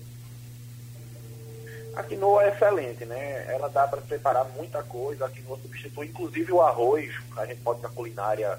A 1.97 2.03
quinoa 2.05 2.45
é 2.45 2.51
excelente, 2.51 3.05
né? 3.05 3.53
Ela 3.53 3.69
dá 3.69 3.89
para 3.89 4.01
preparar 4.01 4.49
muita 4.57 4.81
coisa. 4.85 5.27
A 5.27 5.29
quinoa 5.29 5.59
substitui 5.61 6.07
inclusive 6.07 6.53
o 6.53 6.63
arroz. 6.63 7.13
A 7.37 7.47
gente 7.47 7.61
pode 7.61 7.83
na 7.83 7.89
culinária, 7.89 8.59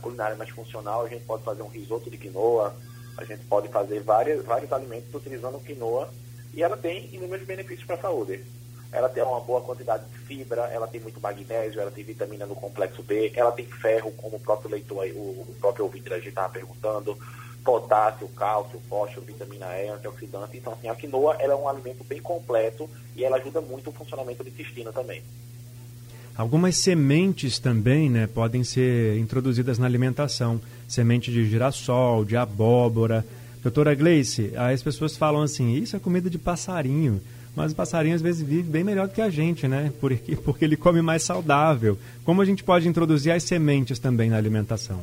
culinária 0.00 0.36
mais 0.36 0.50
funcional, 0.50 1.04
a 1.04 1.08
gente 1.08 1.24
pode 1.24 1.42
fazer 1.42 1.62
um 1.62 1.68
risoto 1.68 2.10
de 2.10 2.16
quinoa. 2.16 2.74
A 3.16 3.24
gente 3.24 3.44
pode 3.44 3.68
fazer 3.68 4.00
várias, 4.00 4.44
vários 4.44 4.72
alimentos 4.72 5.14
utilizando 5.14 5.60
quinoa. 5.60 6.08
E 6.54 6.62
ela 6.62 6.76
tem 6.76 7.14
inúmeros 7.14 7.46
benefícios 7.46 7.86
para 7.86 7.96
a 7.96 8.00
saúde 8.00 8.44
ela 8.92 9.08
tem 9.08 9.22
uma 9.22 9.40
boa 9.40 9.62
quantidade 9.62 10.04
de 10.04 10.18
fibra, 10.18 10.68
ela 10.70 10.86
tem 10.86 11.00
muito 11.00 11.18
magnésio, 11.18 11.80
ela 11.80 11.90
tem 11.90 12.04
vitamina 12.04 12.44
no 12.44 12.54
complexo 12.54 13.02
B, 13.02 13.32
ela 13.34 13.50
tem 13.50 13.64
ferro, 13.64 14.12
como 14.12 14.36
o 14.36 14.40
próprio 14.40 14.70
leitor, 14.70 15.06
o, 15.06 15.56
próprio 15.58 15.86
ouvinte 15.86 16.10
da 16.10 16.18
gente 16.18 16.28
estava 16.28 16.52
perguntando, 16.52 17.16
potássio, 17.64 18.28
cálcio, 18.28 18.78
fósforo, 18.90 19.24
vitamina 19.24 19.66
E, 19.78 19.88
antioxidante. 19.88 20.58
Então, 20.58 20.74
assim, 20.74 20.88
a 20.88 20.94
quinoa 20.94 21.36
ela 21.40 21.54
é 21.54 21.56
um 21.56 21.68
alimento 21.68 22.04
bem 22.04 22.20
completo 22.20 22.88
e 23.16 23.24
ela 23.24 23.38
ajuda 23.38 23.62
muito 23.62 23.88
o 23.88 23.92
funcionamento 23.92 24.44
do 24.44 24.50
intestino 24.50 24.92
também. 24.92 25.22
Algumas 26.36 26.76
sementes 26.76 27.58
também 27.58 28.08
né, 28.08 28.26
podem 28.26 28.64
ser 28.64 29.18
introduzidas 29.18 29.78
na 29.78 29.86
alimentação. 29.86 30.60
Semente 30.88 31.30
de 31.30 31.48
girassol, 31.48 32.24
de 32.24 32.36
abóbora. 32.36 33.24
Doutora 33.62 33.94
Gleice, 33.94 34.52
as 34.56 34.82
pessoas 34.82 35.16
falam 35.16 35.42
assim, 35.42 35.74
isso 35.74 35.94
é 35.94 35.98
comida 35.98 36.28
de 36.28 36.38
passarinho 36.38 37.20
mas 37.54 37.72
o 37.72 37.76
passarinho 37.76 38.14
às 38.14 38.22
vezes 38.22 38.42
vive 38.42 38.68
bem 38.68 38.82
melhor 38.82 39.08
do 39.08 39.14
que 39.14 39.20
a 39.20 39.28
gente, 39.28 39.68
né? 39.68 39.92
Porque, 40.00 40.36
porque 40.42 40.64
ele 40.64 40.76
come 40.76 41.02
mais 41.02 41.22
saudável. 41.22 41.98
Como 42.24 42.40
a 42.40 42.44
gente 42.44 42.64
pode 42.64 42.88
introduzir 42.88 43.32
as 43.32 43.42
sementes 43.42 43.98
também 43.98 44.30
na 44.30 44.36
alimentação? 44.36 45.02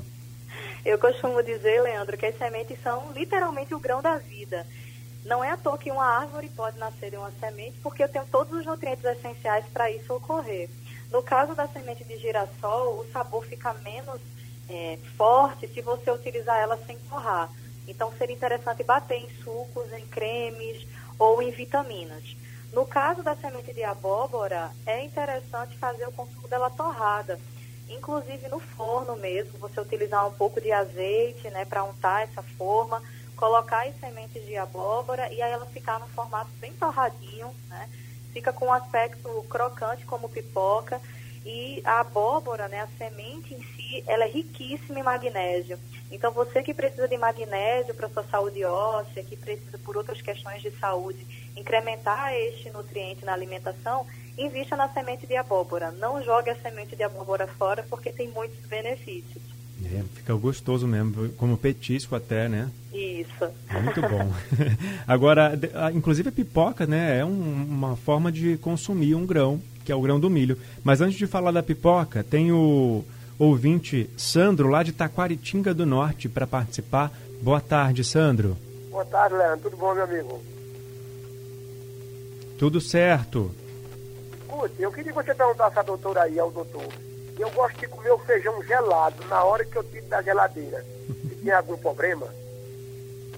Eu 0.86 0.98
costumo 0.98 1.44
dizer, 1.44 1.82
Leandro, 1.82 2.18
que 2.18 2.26
as 2.26 2.38
sementes 2.38 2.82
são 2.82 3.12
literalmente 3.14 3.74
o 3.76 3.80
grão 3.80 4.02
da 4.02 4.18
vida. 4.18 4.66
Não 5.26 5.44
é 5.44 5.52
à 5.52 5.58
toa 5.58 5.78
que 5.78 5.92
uma 5.92 6.06
árvore 6.06 6.50
pode 6.56 6.80
nascer 6.80 7.12
de 7.12 7.18
uma 7.18 7.32
semente, 7.40 7.78
porque 7.84 8.02
eu 8.02 8.10
tenho 8.10 8.26
todos 8.32 8.58
os 8.58 8.66
nutrientes 8.66 9.04
essenciais 9.04 9.66
para 9.72 9.92
isso 9.92 10.14
ocorrer. 10.14 10.70
No 11.12 11.24
caso 11.24 11.56
da 11.56 11.68
semente 11.68 12.04
de 12.04 12.18
girassol, 12.18 13.00
o 13.00 13.12
sabor 13.12 13.44
fica 13.46 13.74
menos 13.76 14.22
é, 14.70 14.98
forte 15.18 15.68
se 15.68 15.82
você 15.82 16.12
utilizar 16.12 16.58
ela 16.58 16.78
sem 16.86 16.98
torrar. 17.10 17.50
Então, 17.88 18.12
seria 18.18 18.36
interessante 18.36 18.84
bater 18.84 19.18
em 19.18 19.30
sucos, 19.44 19.92
em 19.94 20.06
cremes 20.06 20.86
ou 21.18 21.42
em 21.42 21.50
vitaminas. 21.50 22.36
No 22.72 22.86
caso 22.86 23.24
da 23.24 23.36
semente 23.36 23.74
de 23.74 23.84
abóbora, 23.84 24.72
é 24.86 25.04
interessante 25.04 25.76
fazer 25.78 26.08
o 26.08 26.12
consumo 26.12 26.48
dela 26.48 26.70
torrada. 26.70 27.40
Inclusive 27.90 28.48
no 28.48 28.60
forno 28.60 29.16
mesmo, 29.16 29.58
você 29.58 29.82
utilizar 29.82 30.28
um 30.28 30.34
pouco 30.34 30.62
de 30.62 30.72
azeite, 30.72 31.50
né, 31.50 31.66
para 31.66 31.84
untar 31.84 32.22
essa 32.22 32.44
forma, 32.44 33.02
colocar 33.36 33.88
as 33.88 34.00
sementes 34.00 34.46
de 34.46 34.56
abóbora 34.56 35.34
e 35.34 35.42
aí 35.42 35.52
ela 35.52 35.66
ficar 35.66 36.00
no 36.00 36.08
formato 36.10 36.52
bem 36.60 36.74
torradinho, 36.74 37.52
né? 37.68 37.90
Fica 38.34 38.54
com 38.54 38.68
um 38.68 38.74
aspecto 38.74 39.46
crocante 39.50 40.06
como 40.06 40.30
pipoca 40.30 41.02
E 41.46 41.82
a 41.86 42.02
abóbora, 42.02 42.68
né, 42.68 42.82
a 42.82 42.88
semente 42.98 43.54
em 43.54 43.64
si, 43.64 44.04
ela 44.08 44.26
é 44.26 44.28
riquíssima 44.28 45.00
em 45.00 45.04
magnésio. 45.04 45.80
Então, 46.12 46.32
você 46.32 46.62
que 46.62 46.74
precisa 46.74 47.08
de 47.08 47.18
magnésio 47.18 47.94
para 47.94 48.10
sua 48.10 48.24
saúde 48.24 48.64
óssea, 48.66 49.24
que 49.24 49.38
precisa 49.38 49.78
por 49.78 49.96
outras 49.96 50.22
questões 50.22 50.62
de 50.62 50.72
saúde, 50.72 51.26
incrementar 51.56 52.34
este 52.34 52.70
nutriente 52.72 53.24
na 53.24 53.34
alimentação, 53.34 54.06
invista 54.38 54.76
na 54.76 54.90
semente 54.90 55.28
de 55.28 55.36
abóbora. 55.36 55.92
Não 55.92 56.22
jogue 56.24 56.50
a 56.50 56.56
semente 56.56 56.96
de 56.96 57.04
abóbora 57.04 57.48
fora, 57.48 57.86
porque 57.90 58.12
tem 58.12 58.28
muitos 58.28 58.66
benefícios. 58.66 59.59
É, 59.86 60.04
fica 60.14 60.34
gostoso 60.34 60.88
mesmo, 60.88 61.30
como 61.38 61.58
petisco 61.58 62.16
até, 62.16 62.50
né? 62.50 62.70
Isso. 62.94 63.50
Muito 63.82 64.02
bom. 64.02 64.32
Agora, 65.08 65.58
inclusive 65.94 66.30
a 66.30 66.32
pipoca, 66.32 66.86
né, 66.86 67.20
é 67.20 67.26
um, 67.26 67.66
uma 67.70 67.96
forma 67.96 68.32
de 68.32 68.58
consumir 68.58 69.16
um 69.16 69.26
grão, 69.26 69.62
que 69.86 69.92
é 69.92 69.96
o 69.96 70.02
grão 70.02 70.20
do 70.20 70.30
milho. 70.30 70.58
Mas 70.84 71.00
antes 71.02 71.18
de 71.18 71.28
falar 71.28 71.52
da 71.52 71.64
pipoca, 71.64 72.24
tem 72.24 72.52
o 72.52 73.04
ouvinte 73.38 74.10
Sandro, 74.18 74.68
lá 74.68 74.84
de 74.84 74.92
Taquaritinga 74.92 75.74
do 75.74 75.86
Norte, 75.86 76.28
para 76.28 76.46
participar. 76.46 77.12
Boa 77.42 77.62
tarde, 77.62 78.04
Sandro. 78.04 78.58
Boa 78.92 79.06
tarde, 79.06 79.36
Leandro. 79.36 79.70
Tudo 79.70 79.78
bom, 79.78 79.94
meu 79.94 80.04
amigo? 80.04 80.42
Tudo 82.58 82.82
certo. 82.82 83.50
Escute, 84.60 84.82
eu 84.82 84.92
queria 84.92 85.14
que 85.14 85.24
você 85.24 85.34
perguntasse 85.34 85.80
à 85.80 85.82
doutora 85.82 86.24
aí, 86.24 86.38
ao 86.38 86.52
doutor. 86.52 87.09
Eu 87.40 87.50
gosto 87.52 87.80
de 87.80 87.88
comer 87.88 88.12
o 88.12 88.18
feijão 88.20 88.62
gelado 88.64 89.26
na 89.28 89.42
hora 89.44 89.64
que 89.64 89.78
eu 89.78 89.84
tiro 89.86 90.06
da 90.08 90.22
geladeira. 90.22 90.86
Se 91.08 91.36
tem 91.38 91.54
algum 91.54 91.78
problema? 91.78 92.28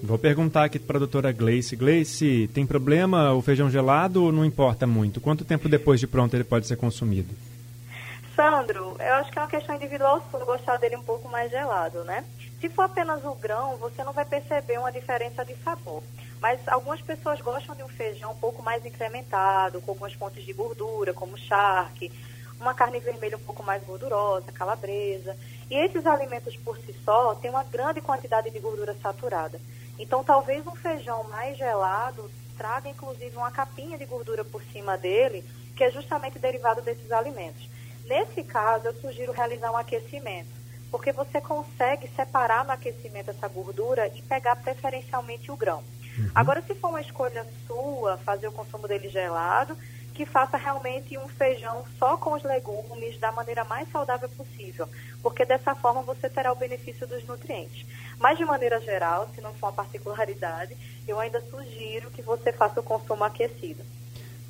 Vou 0.02 0.18
perguntar 0.18 0.64
aqui 0.64 0.80
para 0.80 0.96
a 0.96 0.98
doutora 0.98 1.30
Gleice. 1.30 1.76
Gleice, 1.76 2.50
tem 2.52 2.66
problema 2.66 3.32
o 3.32 3.40
feijão 3.40 3.70
gelado 3.70 4.24
ou 4.24 4.32
não 4.32 4.44
importa 4.44 4.84
muito? 4.84 5.20
Quanto 5.20 5.44
tempo 5.44 5.68
depois 5.68 6.00
de 6.00 6.08
pronto 6.08 6.34
ele 6.34 6.42
pode 6.42 6.66
ser 6.66 6.76
consumido? 6.76 7.32
Sandro, 8.34 8.96
eu 8.98 9.14
acho 9.14 9.30
que 9.30 9.38
é 9.38 9.42
uma 9.42 9.48
questão 9.48 9.76
individual 9.76 10.20
se 10.20 10.30
for 10.30 10.44
gostar 10.44 10.78
dele 10.78 10.96
um 10.96 11.04
pouco 11.04 11.28
mais 11.28 11.48
gelado, 11.48 12.02
né? 12.02 12.24
Se 12.60 12.68
for 12.68 12.82
apenas 12.82 13.24
o 13.24 13.34
grão, 13.34 13.76
você 13.76 14.02
não 14.02 14.12
vai 14.12 14.24
perceber 14.24 14.78
uma 14.78 14.90
diferença 14.90 15.44
de 15.44 15.54
sabor. 15.62 16.02
Mas 16.40 16.58
algumas 16.66 17.00
pessoas 17.00 17.40
gostam 17.40 17.76
de 17.76 17.84
um 17.84 17.88
feijão 17.88 18.32
um 18.32 18.36
pouco 18.36 18.62
mais 18.62 18.84
incrementado, 18.84 19.80
com 19.80 19.92
algumas 19.92 20.14
fontes 20.14 20.44
de 20.44 20.52
gordura, 20.52 21.14
como 21.14 21.38
charque, 21.38 22.10
uma 22.62 22.74
carne 22.74 22.98
vermelha 23.00 23.36
um 23.36 23.40
pouco 23.40 23.62
mais 23.62 23.82
gordurosa, 23.84 24.50
calabresa. 24.52 25.36
E 25.70 25.76
esses 25.76 26.06
alimentos 26.06 26.56
por 26.56 26.78
si 26.78 26.94
só 27.04 27.34
têm 27.34 27.50
uma 27.50 27.64
grande 27.64 28.00
quantidade 28.00 28.50
de 28.50 28.58
gordura 28.58 28.96
saturada. 29.02 29.60
Então, 29.98 30.24
talvez 30.24 30.66
um 30.66 30.74
feijão 30.74 31.24
mais 31.24 31.56
gelado 31.58 32.30
traga, 32.56 32.88
inclusive, 32.88 33.36
uma 33.36 33.50
capinha 33.50 33.98
de 33.98 34.04
gordura 34.04 34.44
por 34.44 34.62
cima 34.64 34.96
dele, 34.96 35.44
que 35.76 35.84
é 35.84 35.90
justamente 35.90 36.38
derivado 36.38 36.80
desses 36.80 37.10
alimentos. 37.10 37.68
Nesse 38.04 38.42
caso, 38.42 38.86
eu 38.86 38.94
sugiro 38.94 39.32
realizar 39.32 39.70
um 39.72 39.76
aquecimento, 39.76 40.50
porque 40.90 41.12
você 41.12 41.40
consegue 41.40 42.08
separar 42.14 42.64
no 42.64 42.72
aquecimento 42.72 43.30
essa 43.30 43.48
gordura 43.48 44.08
e 44.14 44.22
pegar 44.22 44.56
preferencialmente 44.56 45.50
o 45.50 45.56
grão. 45.56 45.82
Uhum. 46.18 46.30
Agora, 46.34 46.62
se 46.62 46.74
for 46.74 46.88
uma 46.88 47.00
escolha 47.00 47.46
sua, 47.66 48.18
fazer 48.18 48.48
o 48.48 48.52
consumo 48.52 48.86
dele 48.86 49.08
gelado, 49.08 49.76
que 50.12 50.26
faça 50.26 50.56
realmente 50.56 51.16
um 51.18 51.28
feijão 51.28 51.84
só 51.98 52.16
com 52.16 52.34
os 52.34 52.42
legumes 52.42 53.18
da 53.18 53.32
maneira 53.32 53.64
mais 53.64 53.90
saudável 53.90 54.28
possível, 54.28 54.88
porque 55.22 55.44
dessa 55.44 55.74
forma 55.74 56.02
você 56.02 56.28
terá 56.28 56.52
o 56.52 56.56
benefício 56.56 57.06
dos 57.06 57.24
nutrientes. 57.26 57.86
Mas 58.18 58.38
de 58.38 58.44
maneira 58.44 58.80
geral, 58.80 59.28
se 59.34 59.40
não 59.40 59.52
for 59.54 59.66
uma 59.66 59.72
particularidade, 59.72 60.76
eu 61.08 61.18
ainda 61.18 61.40
sugiro 61.50 62.10
que 62.10 62.22
você 62.22 62.52
faça 62.52 62.80
o 62.80 62.82
consumo 62.82 63.24
aquecido. 63.24 63.82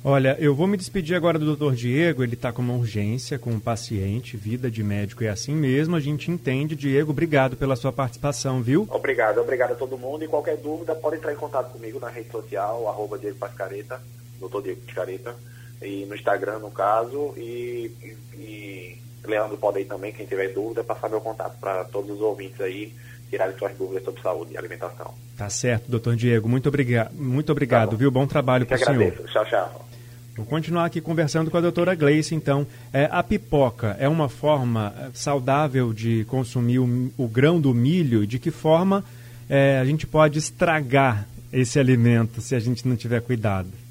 Olha, 0.05 0.35
eu 0.37 0.53
vou 0.53 0.67
me 0.67 0.75
despedir 0.75 1.15
agora 1.15 1.39
do 1.39 1.55
Dr. 1.55 1.73
Diego, 1.73 2.23
ele 2.23 2.33
está 2.33 2.51
com 2.51 2.61
uma 2.61 2.73
urgência 2.73 3.39
com 3.39 3.51
um 3.51 3.59
paciente, 3.59 4.35
vida 4.35 4.69
de 4.69 4.83
médico 4.83 5.23
é 5.23 5.29
assim 5.29 5.55
mesmo, 5.55 5.95
a 5.95 5.99
gente 6.01 6.29
entende. 6.29 6.75
Diego, 6.75 7.11
obrigado 7.11 7.55
pela 7.55 7.77
sua 7.77 7.93
participação, 7.93 8.61
viu? 8.61 8.85
Obrigado, 8.91 9.39
obrigado 9.39 9.71
a 9.71 9.75
todo 9.75 9.97
mundo 9.97 10.25
e 10.25 10.27
qualquer 10.27 10.57
dúvida 10.57 10.93
pode 10.93 11.15
entrar 11.15 11.31
em 11.31 11.37
contato 11.37 11.71
comigo 11.71 12.01
na 12.01 12.09
rede 12.09 12.29
social, 12.29 12.89
arroba 12.89 13.17
Diego 13.17 13.37
Pascareta, 13.37 14.01
Dr. 14.41 14.61
Diego 14.61 14.81
Pascareta, 14.81 15.37
e 15.83 16.05
no 16.05 16.15
Instagram, 16.15 16.59
no 16.59 16.71
caso, 16.71 17.33
e, 17.37 17.91
e, 18.01 18.37
e 18.39 18.97
Leandro 19.27 19.57
pode 19.57 19.79
aí 19.79 19.85
também, 19.85 20.11
quem 20.11 20.25
tiver 20.25 20.53
dúvida, 20.53 20.83
passar 20.83 21.09
meu 21.09 21.21
contato 21.21 21.57
para 21.59 21.83
todos 21.85 22.11
os 22.11 22.21
ouvintes 22.21 22.59
aí, 22.61 22.93
tirarem 23.29 23.57
suas 23.57 23.75
dúvidas 23.75 24.03
sobre 24.03 24.21
saúde 24.21 24.53
e 24.53 24.57
alimentação. 24.57 25.13
Tá 25.37 25.49
certo, 25.49 25.89
doutor 25.89 26.15
Diego. 26.15 26.47
Muito, 26.47 26.67
obriga 26.67 27.11
muito 27.13 27.51
obrigado, 27.51 27.91
tá 27.91 27.95
viu? 27.95 28.11
Bom 28.11 28.27
trabalho 28.27 28.65
para 28.65 28.75
o 28.75 28.79
senhor. 28.79 29.11
Tchau, 29.31 29.45
tchau. 29.45 29.87
Vou 30.35 30.45
continuar 30.47 30.85
aqui 30.85 30.99
conversando 30.99 31.51
com 31.51 31.57
a 31.57 31.61
doutora 31.61 31.93
Gleice, 31.93 32.33
então. 32.33 32.65
É, 32.91 33.07
a 33.11 33.21
pipoca 33.21 33.95
é 33.99 34.09
uma 34.09 34.27
forma 34.27 34.93
é, 34.99 35.09
saudável 35.13 35.93
de 35.93 36.25
consumir 36.25 36.79
o, 36.79 37.11
o 37.17 37.27
grão 37.27 37.61
do 37.61 37.73
milho? 37.73 38.25
De 38.25 38.39
que 38.39 38.49
forma 38.49 39.03
é, 39.47 39.77
a 39.79 39.85
gente 39.85 40.07
pode 40.07 40.39
estragar 40.39 41.27
esse 41.51 41.79
alimento 41.79 42.41
se 42.41 42.55
a 42.55 42.59
gente 42.59 42.87
não 42.87 42.95
tiver 42.95 43.21
cuidado? 43.21 43.82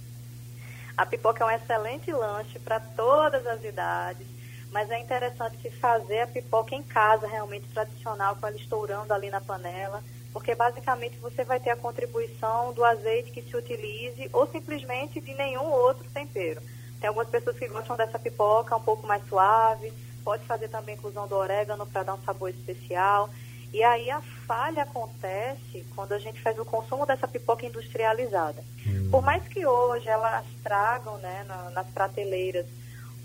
A 0.96 1.07
pipoca 1.07 1.42
é 1.42 1.46
um 1.46 1.50
excelente 1.50 2.12
lanche 2.12 2.59
para 2.59 2.81
todas 2.81 3.46
as 3.46 3.64
idades, 3.64 4.26
mas 4.70 4.90
é 4.90 4.98
interessante 4.98 5.70
fazer 5.70 6.20
a 6.20 6.26
pipoca 6.26 6.74
em 6.74 6.83
casa, 6.83 7.26
realmente 7.26 7.68
tradicional, 7.68 8.37
com 8.37 8.46
ela 8.46 8.57
estourando 8.57 9.12
ali 9.12 9.31
na 9.31 9.40
panela 9.40 10.02
porque 10.33 10.55
basicamente 10.55 11.18
você 11.18 11.44
vai 11.44 11.61
ter 11.61 11.70
a 11.70 11.76
contribuição 11.76 12.72
do 12.72 12.85
azeite 12.85 13.31
que 13.31 13.42
se 13.42 13.57
utilize 13.57 14.31
ou 14.33 14.46
simplesmente 14.46 15.20
de 15.20 15.35
nenhum 15.35 15.64
outro 15.64 16.09
tempero. 16.11 16.61
Tem 16.98 17.09
algumas 17.09 17.28
pessoas 17.28 17.59
que 17.59 17.68
gostam 17.68 17.96
dessa 17.96 18.18
pipoca 18.18 18.74
um 18.74 18.81
pouco 18.81 19.07
mais 19.07 19.22
suave, 19.28 19.92
pode 20.24 20.44
fazer 20.44 20.68
também 20.68 20.94
inclusão 20.94 21.26
do 21.26 21.35
orégano 21.35 21.87
para 21.87 22.02
dar 22.02 22.14
um 22.14 22.22
sabor 22.22 22.48
especial. 22.48 23.28
E 23.73 23.83
aí 23.83 24.11
a 24.11 24.21
falha 24.47 24.83
acontece 24.83 25.85
quando 25.95 26.13
a 26.13 26.19
gente 26.19 26.41
faz 26.41 26.59
o 26.59 26.65
consumo 26.65 27.07
dessa 27.07 27.27
pipoca 27.27 27.65
industrializada. 27.65 28.63
Hum. 28.87 29.09
Por 29.11 29.23
mais 29.23 29.47
que 29.49 29.65
hoje 29.65 30.09
elas 30.09 30.45
tragam 30.63 31.17
né, 31.19 31.45
na, 31.49 31.71
nas 31.71 31.87
prateleiras 31.89 32.67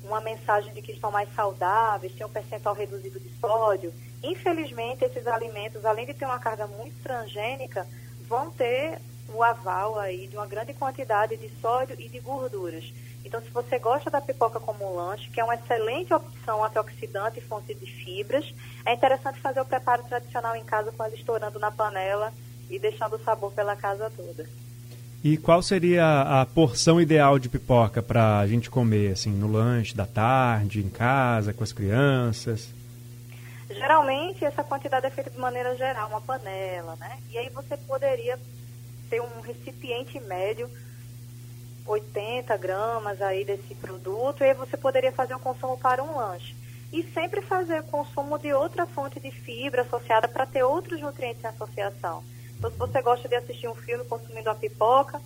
uma 0.04 0.22
mensagem 0.22 0.74
de 0.74 0.82
que 0.82 0.94
estão 0.94 1.12
mais 1.12 1.28
saudáveis, 1.36 2.14
tem 2.14 2.26
um 2.26 2.30
percentual 2.30 2.74
reduzido 2.74 3.20
de 3.20 3.30
sódio, 3.42 3.92
Infelizmente, 4.24 5.06
esses 5.06 5.28
alimentos, 5.28 5.86
além 5.86 6.06
de 6.06 6.14
ter 6.14 6.26
uma 6.26 6.40
carga 6.40 6.66
muito 6.68 7.02
transgênica, 7.04 7.88
vão 8.28 8.50
ter 8.52 9.00
o 9.34 9.44
aval 9.44 10.00
aí 10.00 10.28
de 10.28 10.36
uma 10.36 10.48
grande 10.48 10.74
quantidade 10.74 11.38
de 11.38 11.50
sódio 11.62 11.96
e 12.00 12.08
de 12.08 12.20
gorduras. 12.20 12.92
Então, 13.26 13.42
se 13.42 13.50
você 13.50 13.78
gosta 13.78 14.10
da 14.10 14.22
pipoca 14.22 14.60
como 14.60 14.96
lanche, 14.96 15.30
que 15.30 15.42
é 15.42 15.44
uma 15.44 15.56
excelente 15.56 16.14
opção 16.14 16.64
antioxidante 16.64 17.40
e 17.40 17.42
fonte 17.42 17.74
de 17.74 17.86
fibras, 17.86 18.54
é 18.86 18.94
interessante 18.94 19.42
fazer 19.42 19.60
o 19.60 19.66
preparo 19.66 20.04
tradicional 20.04 20.56
em 20.56 20.64
casa 20.64 20.92
com 20.92 21.04
ela 21.04 21.14
estourando 21.14 21.60
na 21.60 21.70
panela 21.70 22.32
e 22.70 22.80
deixando 22.80 23.18
o 23.18 23.24
sabor 23.24 23.52
pela 23.52 23.76
casa 23.76 24.10
toda. 24.16 24.48
E 25.24 25.36
qual 25.36 25.62
seria 25.62 26.22
a 26.22 26.46
porção 26.46 27.02
ideal 27.02 27.38
de 27.38 27.50
pipoca 27.50 28.02
para 28.02 28.40
a 28.40 28.48
gente 28.48 28.70
comer, 28.70 29.12
assim, 29.12 29.32
no 29.32 29.52
lanche 29.52 29.94
da 29.94 30.06
tarde, 30.06 30.80
em 30.80 30.90
casa, 30.90 31.54
com 31.54 31.64
as 31.64 31.74
crianças? 31.74 32.70
Geralmente, 33.70 34.46
essa 34.46 34.64
quantidade 34.64 35.06
é 35.06 35.10
feita 35.10 35.30
de 35.30 35.38
maneira 35.38 35.76
geral, 35.76 36.08
uma 36.10 36.22
panela, 36.22 36.96
né? 36.96 37.18
E 37.30 37.38
aí 37.38 37.50
você 37.50 37.76
poderia 37.76 38.40
ter 39.10 39.22
um 39.22 39.42
recipiente 39.42 40.20
médio, 40.20 40.70
80 41.86 42.56
gramas 42.58 43.22
aí 43.22 43.46
desse 43.46 43.74
produto, 43.76 44.44
e 44.44 44.54
você 44.54 44.78
poderia 44.78 45.12
fazer 45.12 45.36
um 45.36 45.40
consumo 45.40 45.78
para 45.78 46.04
um 46.04 46.16
lanche. 46.18 46.56
E 46.92 47.04
sempre 47.14 47.42
fazer 47.42 47.84
consumo 47.84 48.38
de 48.38 48.54
outra 48.54 48.86
fonte 48.86 49.20
de 49.20 49.32
fibra 49.32 49.82
associada 49.82 50.28
para 50.28 50.46
ter 50.46 50.64
outros 50.64 51.02
nutrientes 51.02 51.44
em 51.44 51.48
associação. 51.48 52.24
Então, 52.58 52.72
se 52.72 52.78
você 52.78 53.02
gosta 53.02 53.28
de 53.28 53.36
assistir 53.36 53.68
um 53.68 53.76
filme 53.76 54.04
consumindo 54.06 54.50
uma 54.50 54.56
pipoca, 54.56 55.22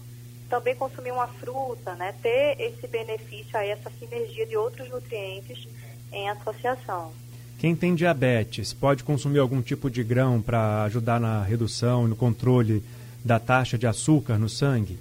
também 0.50 0.76
consumir 0.76 1.12
uma 1.12 1.28
fruta, 1.28 1.96
né? 1.96 2.13
Ter 2.22 2.60
esse 2.60 2.86
benefício 2.88 3.58
aí, 3.58 3.70
essa 3.70 3.89
sinergia 3.98 4.46
de 4.46 4.58
outros 4.58 4.89
nutrientes 4.89 5.67
em 6.12 6.30
associação. 6.30 7.13
Quem 7.58 7.76
tem 7.76 7.96
diabetes 7.96 8.74
pode 8.74 9.04
consumir 9.04 9.39
algum 9.39 9.62
tipo 9.62 9.89
de 9.89 10.04
grão 10.04 10.41
para 10.41 10.84
ajudar 10.84 11.20
na 11.20 11.41
redução 11.44 12.08
no 12.08 12.15
controle 12.15 12.84
da 13.24 13.40
taxa 13.40 13.78
de 13.78 13.88
açúcar 13.88 14.38
no 14.38 14.50
sangue? 14.50 15.00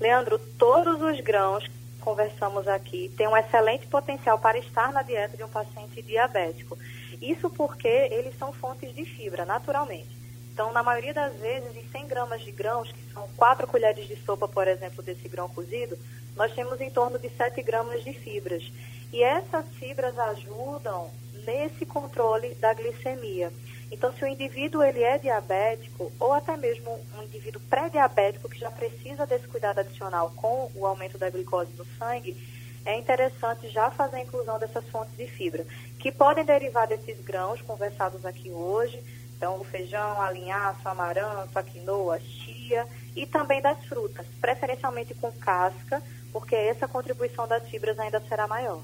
Leandro, 0.00 0.38
todos 0.58 1.00
os 1.02 1.20
grãos 1.20 1.66
que 1.66 2.00
conversamos 2.00 2.66
aqui 2.66 3.12
têm 3.16 3.28
um 3.28 3.36
excelente 3.36 3.86
potencial 3.86 4.38
para 4.38 4.58
estar 4.58 4.92
na 4.92 5.02
dieta 5.02 5.36
de 5.36 5.44
um 5.44 5.48
paciente 5.48 6.00
diabético. 6.00 6.78
Isso 7.20 7.50
porque 7.50 7.88
eles 7.88 8.36
são 8.38 8.52
fontes 8.52 8.94
de 8.94 9.04
fibra, 9.04 9.44
naturalmente. 9.44 10.08
Então, 10.52 10.72
na 10.72 10.82
maioria 10.82 11.12
das 11.12 11.34
vezes, 11.36 11.76
em 11.76 11.86
100 11.90 12.06
gramas 12.06 12.42
de 12.42 12.50
grãos, 12.50 12.90
que 12.90 13.12
são 13.12 13.28
4 13.36 13.66
colheres 13.66 14.08
de 14.08 14.16
sopa, 14.16 14.48
por 14.48 14.66
exemplo, 14.66 15.02
desse 15.02 15.28
grão 15.28 15.48
cozido, 15.48 15.98
nós 16.36 16.52
temos 16.52 16.80
em 16.80 16.90
torno 16.90 17.18
de 17.18 17.28
7 17.30 17.62
gramas 17.62 18.02
de 18.02 18.12
fibras. 18.12 18.62
E 19.12 19.22
essas 19.22 19.66
fibras 19.74 20.18
ajudam 20.18 21.10
nesse 21.46 21.84
controle 21.86 22.54
da 22.54 22.72
glicemia. 22.74 23.52
Então, 23.90 24.12
se 24.12 24.24
o 24.24 24.28
indivíduo 24.28 24.82
ele 24.82 25.02
é 25.02 25.18
diabético 25.18 26.12
ou 26.20 26.32
até 26.32 26.56
mesmo 26.56 26.98
um 27.18 27.22
indivíduo 27.22 27.60
pré-diabético 27.68 28.48
que 28.48 28.58
já 28.58 28.70
precisa 28.70 29.26
desse 29.26 29.48
cuidado 29.48 29.80
adicional 29.80 30.32
com 30.36 30.70
o 30.74 30.86
aumento 30.86 31.18
da 31.18 31.28
glicose 31.28 31.72
no 31.76 31.84
sangue, 31.98 32.36
é 32.84 32.96
interessante 32.96 33.68
já 33.68 33.90
fazer 33.90 34.16
a 34.16 34.22
inclusão 34.22 34.58
dessas 34.58 34.88
fontes 34.88 35.16
de 35.16 35.26
fibra, 35.26 35.66
que 35.98 36.10
podem 36.10 36.44
derivar 36.44 36.86
desses 36.86 37.20
grãos 37.20 37.60
conversados 37.62 38.24
aqui 38.24 38.50
hoje, 38.50 39.02
então 39.36 39.60
o 39.60 39.64
feijão, 39.64 40.20
a 40.20 40.30
linhaça, 40.30 40.80
o 40.84 40.88
amaranto, 40.88 41.58
a 41.58 41.62
quinoa, 41.62 42.16
a 42.16 42.20
chia, 42.20 42.86
e 43.16 43.26
também 43.26 43.60
das 43.60 43.84
frutas, 43.84 44.26
preferencialmente 44.40 45.14
com 45.14 45.32
casca, 45.32 46.02
porque 46.32 46.54
essa 46.54 46.86
contribuição 46.86 47.46
das 47.46 47.68
fibras 47.68 47.98
ainda 47.98 48.20
será 48.20 48.46
maior. 48.46 48.82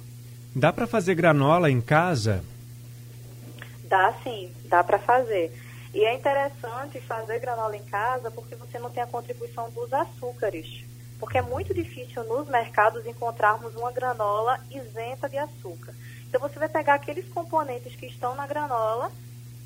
Dá 0.59 0.73
para 0.73 0.87
fazer 0.87 1.15
granola 1.15 1.71
em 1.71 1.83
casa? 1.83 2.43
Dá 3.85 4.15
sim, 4.25 4.51
dá 4.65 4.83
para 4.83 4.99
fazer. 4.99 5.53
E 5.93 6.03
é 6.03 6.15
interessante 6.15 6.99
fazer 6.99 7.41
granola 7.41 7.77
em 7.77 7.85
casa 7.85 8.31
porque 8.31 8.57
você 8.57 8.79
não 8.79 8.89
tem 8.89 9.03
a 9.03 9.07
contribuição 9.07 9.69
dos 9.69 9.93
açúcares. 9.93 10.83
Porque 11.21 11.37
é 11.37 11.43
muito 11.43 11.75
difícil 11.75 12.25
nos 12.25 12.49
mercados 12.49 13.05
encontrarmos 13.05 13.75
uma 13.75 13.93
granola 13.93 14.59
isenta 14.71 15.29
de 15.29 15.37
açúcar. 15.37 15.93
Então 16.27 16.41
você 16.41 16.59
vai 16.59 16.71
pegar 16.71 16.95
aqueles 16.95 17.29
componentes 17.29 17.95
que 17.95 18.07
estão 18.07 18.35
na 18.35 18.47
granola 18.47 19.13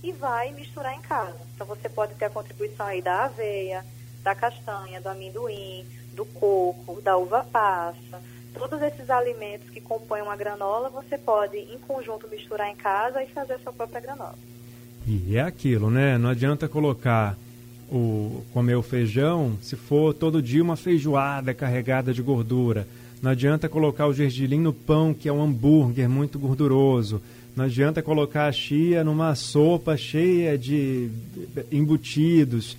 e 0.02 0.10
vai 0.10 0.50
misturar 0.50 0.92
em 0.92 1.02
casa. 1.02 1.38
Então 1.54 1.68
você 1.68 1.88
pode 1.88 2.14
ter 2.14 2.24
a 2.24 2.30
contribuição 2.30 2.84
aí 2.84 3.00
da 3.00 3.26
aveia, 3.26 3.86
da 4.24 4.34
castanha, 4.34 5.00
do 5.00 5.08
amendoim, 5.08 5.86
do 6.14 6.24
coco, 6.24 7.00
da 7.00 7.16
uva 7.16 7.46
passa. 7.52 8.20
Todos 8.54 8.82
esses 8.82 9.08
alimentos 9.08 9.70
que 9.70 9.80
compõem 9.80 10.22
uma 10.22 10.36
granola, 10.36 10.88
você 10.88 11.16
pode 11.16 11.56
em 11.56 11.78
conjunto 11.78 12.28
misturar 12.28 12.68
em 12.70 12.76
casa 12.76 13.22
e 13.22 13.28
fazer 13.28 13.54
a 13.54 13.58
sua 13.58 13.72
própria 13.72 14.00
granola. 14.00 14.34
E 15.06 15.36
é 15.36 15.40
aquilo, 15.40 15.90
né? 15.90 16.18
Não 16.18 16.30
adianta 16.30 16.68
colocar 16.68 17.36
o 17.90 18.44
comer 18.52 18.76
o 18.76 18.82
feijão 18.82 19.58
se 19.60 19.74
for 19.74 20.14
todo 20.14 20.42
dia 20.42 20.62
uma 20.62 20.76
feijoada 20.76 21.52
carregada 21.52 22.12
de 22.12 22.22
gordura. 22.22 22.86
Não 23.22 23.30
adianta 23.30 23.68
colocar 23.68 24.06
o 24.06 24.14
gergelim 24.14 24.60
no 24.60 24.72
pão, 24.72 25.12
que 25.12 25.28
é 25.28 25.32
um 25.32 25.42
hambúrguer 25.42 26.08
muito 26.08 26.38
gorduroso. 26.38 27.20
Não 27.54 27.64
adianta 27.64 28.00
colocar 28.00 28.46
a 28.46 28.52
chia 28.52 29.04
numa 29.04 29.34
sopa 29.34 29.96
cheia 29.96 30.56
de 30.56 31.10
embutidos 31.70 32.76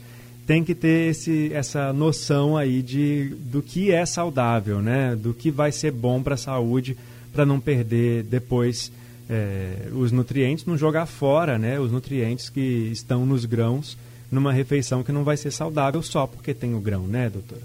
tem 0.51 0.65
que 0.65 0.75
ter 0.75 1.11
esse, 1.11 1.49
essa 1.53 1.93
noção 1.93 2.57
aí 2.57 2.81
de, 2.81 3.29
do 3.39 3.61
que 3.61 3.89
é 3.89 4.05
saudável, 4.05 4.81
né? 4.81 5.15
Do 5.15 5.33
que 5.33 5.49
vai 5.49 5.71
ser 5.71 5.91
bom 5.91 6.21
para 6.21 6.33
a 6.33 6.37
saúde, 6.37 6.97
para 7.31 7.45
não 7.45 7.57
perder 7.57 8.23
depois 8.23 8.91
é, 9.29 9.87
os 9.93 10.11
nutrientes, 10.11 10.65
não 10.65 10.77
jogar 10.77 11.05
fora, 11.05 11.57
né? 11.57 11.79
Os 11.79 11.89
nutrientes 11.89 12.49
que 12.49 12.89
estão 12.91 13.25
nos 13.25 13.45
grãos 13.45 13.97
numa 14.29 14.51
refeição 14.51 15.03
que 15.03 15.11
não 15.13 15.23
vai 15.23 15.37
ser 15.37 15.51
saudável 15.51 16.03
só 16.03 16.27
porque 16.27 16.53
tem 16.53 16.75
o 16.75 16.81
grão, 16.81 17.07
né, 17.07 17.29
doutora? 17.29 17.61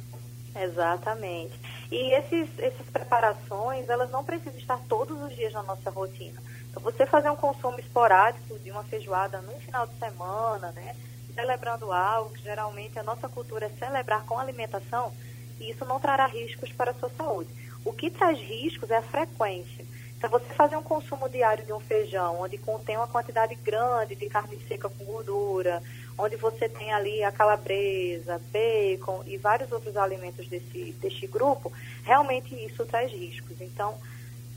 Exatamente. 0.55 1.59
E 1.91 2.15
esses, 2.15 2.49
essas 2.57 2.87
preparações, 2.93 3.89
elas 3.89 4.13
não 4.13 4.23
precisam 4.23 4.61
estar 4.61 4.79
todos 4.89 5.21
os 5.23 5.35
dias 5.35 5.53
na 5.53 5.65
nossa 5.65 5.91
rotina. 5.91 6.41
Então, 6.71 6.81
você 6.81 7.05
fazer 7.05 7.31
um 7.31 7.37
consumo 7.37 7.81
esporádico 7.81 8.57
de 8.61 8.71
uma 8.71 8.85
feijoada 8.85 9.41
num 9.41 9.59
final 9.59 9.89
de 9.89 9.99
semana, 9.99 10.71
né? 10.71 10.95
Celebrando 11.37 11.93
algo, 11.93 12.31
que 12.31 12.43
geralmente 12.43 12.99
a 12.99 13.03
nossa 13.03 13.29
cultura 13.29 13.67
é 13.67 13.79
celebrar 13.79 14.25
com 14.25 14.39
alimentação, 14.39 15.13
e 15.61 15.71
isso 15.71 15.85
não 15.85 16.01
trará 16.01 16.27
riscos 16.27 16.73
para 16.73 16.91
a 16.91 16.95
sua 16.95 17.11
saúde. 17.11 17.51
O 17.85 17.93
que 17.93 18.11
traz 18.11 18.39
riscos 18.41 18.91
é 18.91 18.97
a 18.97 19.03
frequência. 19.03 19.85
Então, 20.17 20.31
você 20.31 20.47
fazer 20.55 20.77
um 20.77 20.83
consumo 20.83 21.29
diário 21.29 21.65
de 21.65 21.73
um 21.73 21.79
feijão, 21.79 22.41
onde 22.41 22.57
contém 22.57 22.97
uma 22.97 23.07
quantidade 23.07 23.55
grande 23.55 24.17
de 24.17 24.27
carne 24.29 24.59
seca 24.67 24.89
com 24.89 25.05
gordura, 25.05 25.83
onde 26.19 26.37
você 26.37 26.69
tem 26.69 26.93
ali 26.93 27.23
a 27.23 27.31
calabresa, 27.31 28.41
bacon 28.51 29.23
e 29.27 29.37
vários 29.37 29.71
outros 29.71 29.95
alimentos 29.97 30.49
desse, 30.49 30.93
deste 31.01 31.27
grupo, 31.27 31.71
realmente 32.03 32.55
isso 32.65 32.87
traz 32.87 33.13
riscos. 33.13 33.61
Então, 33.61 33.95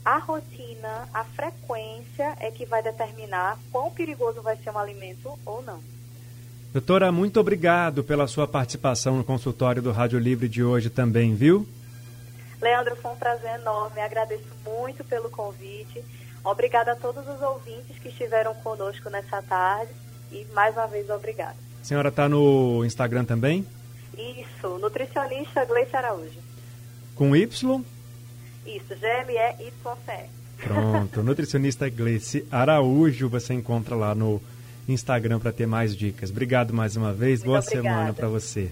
a 0.02 0.16
rotina, 0.16 1.08
a 1.12 1.24
frequência 1.24 2.34
é 2.40 2.50
que 2.50 2.64
vai 2.64 2.82
determinar 2.82 3.58
quão 3.70 3.90
perigoso 3.90 4.40
vai 4.40 4.56
ser 4.56 4.70
um 4.70 4.78
alimento 4.78 5.38
ou 5.44 5.60
não. 5.60 5.82
Doutora, 6.72 7.10
muito 7.10 7.40
obrigado 7.40 8.04
pela 8.04 8.28
sua 8.28 8.46
participação 8.46 9.16
no 9.16 9.24
consultório 9.24 9.82
do 9.82 9.90
Rádio 9.90 10.20
Livre 10.20 10.48
de 10.48 10.62
hoje 10.62 10.88
também, 10.88 11.34
viu? 11.34 11.66
Leandro, 12.62 12.94
foi 12.94 13.10
um 13.10 13.16
prazer 13.16 13.58
enorme. 13.60 14.00
Agradeço 14.00 14.46
muito 14.64 15.02
pelo 15.02 15.28
convite. 15.30 16.00
Obrigada 16.44 16.92
a 16.92 16.96
todos 16.96 17.26
os 17.26 17.42
ouvintes 17.42 17.98
que 17.98 18.08
estiveram 18.08 18.54
conosco 18.54 19.10
nessa 19.10 19.42
tarde. 19.42 19.90
E 20.30 20.46
mais 20.54 20.76
uma 20.76 20.86
vez, 20.86 21.10
obrigada. 21.10 21.56
A 21.82 21.84
senhora 21.84 22.08
está 22.08 22.28
no 22.28 22.84
Instagram 22.84 23.24
também? 23.24 23.66
Isso, 24.16 24.78
nutricionista 24.78 25.64
Gleice 25.64 25.96
Araújo. 25.96 26.38
Com 27.16 27.34
Y? 27.34 27.82
Isso, 28.64 28.94
G-M-E-Y-C. 28.94 30.30
Pronto, 30.58 31.22
nutricionista 31.24 31.88
Gleice 31.88 32.46
Araújo, 32.48 33.28
você 33.28 33.54
encontra 33.54 33.96
lá 33.96 34.14
no 34.14 34.34
Instagram 34.34 34.59
para 35.40 35.52
ter 35.52 35.66
mais 35.66 35.96
dicas. 35.96 36.30
Obrigado 36.30 36.72
mais 36.72 36.96
uma 36.96 37.12
vez, 37.12 37.40
Muito 37.40 37.46
boa 37.46 37.58
obrigada. 37.60 37.88
semana 37.88 38.12
para 38.12 38.28
você. 38.28 38.70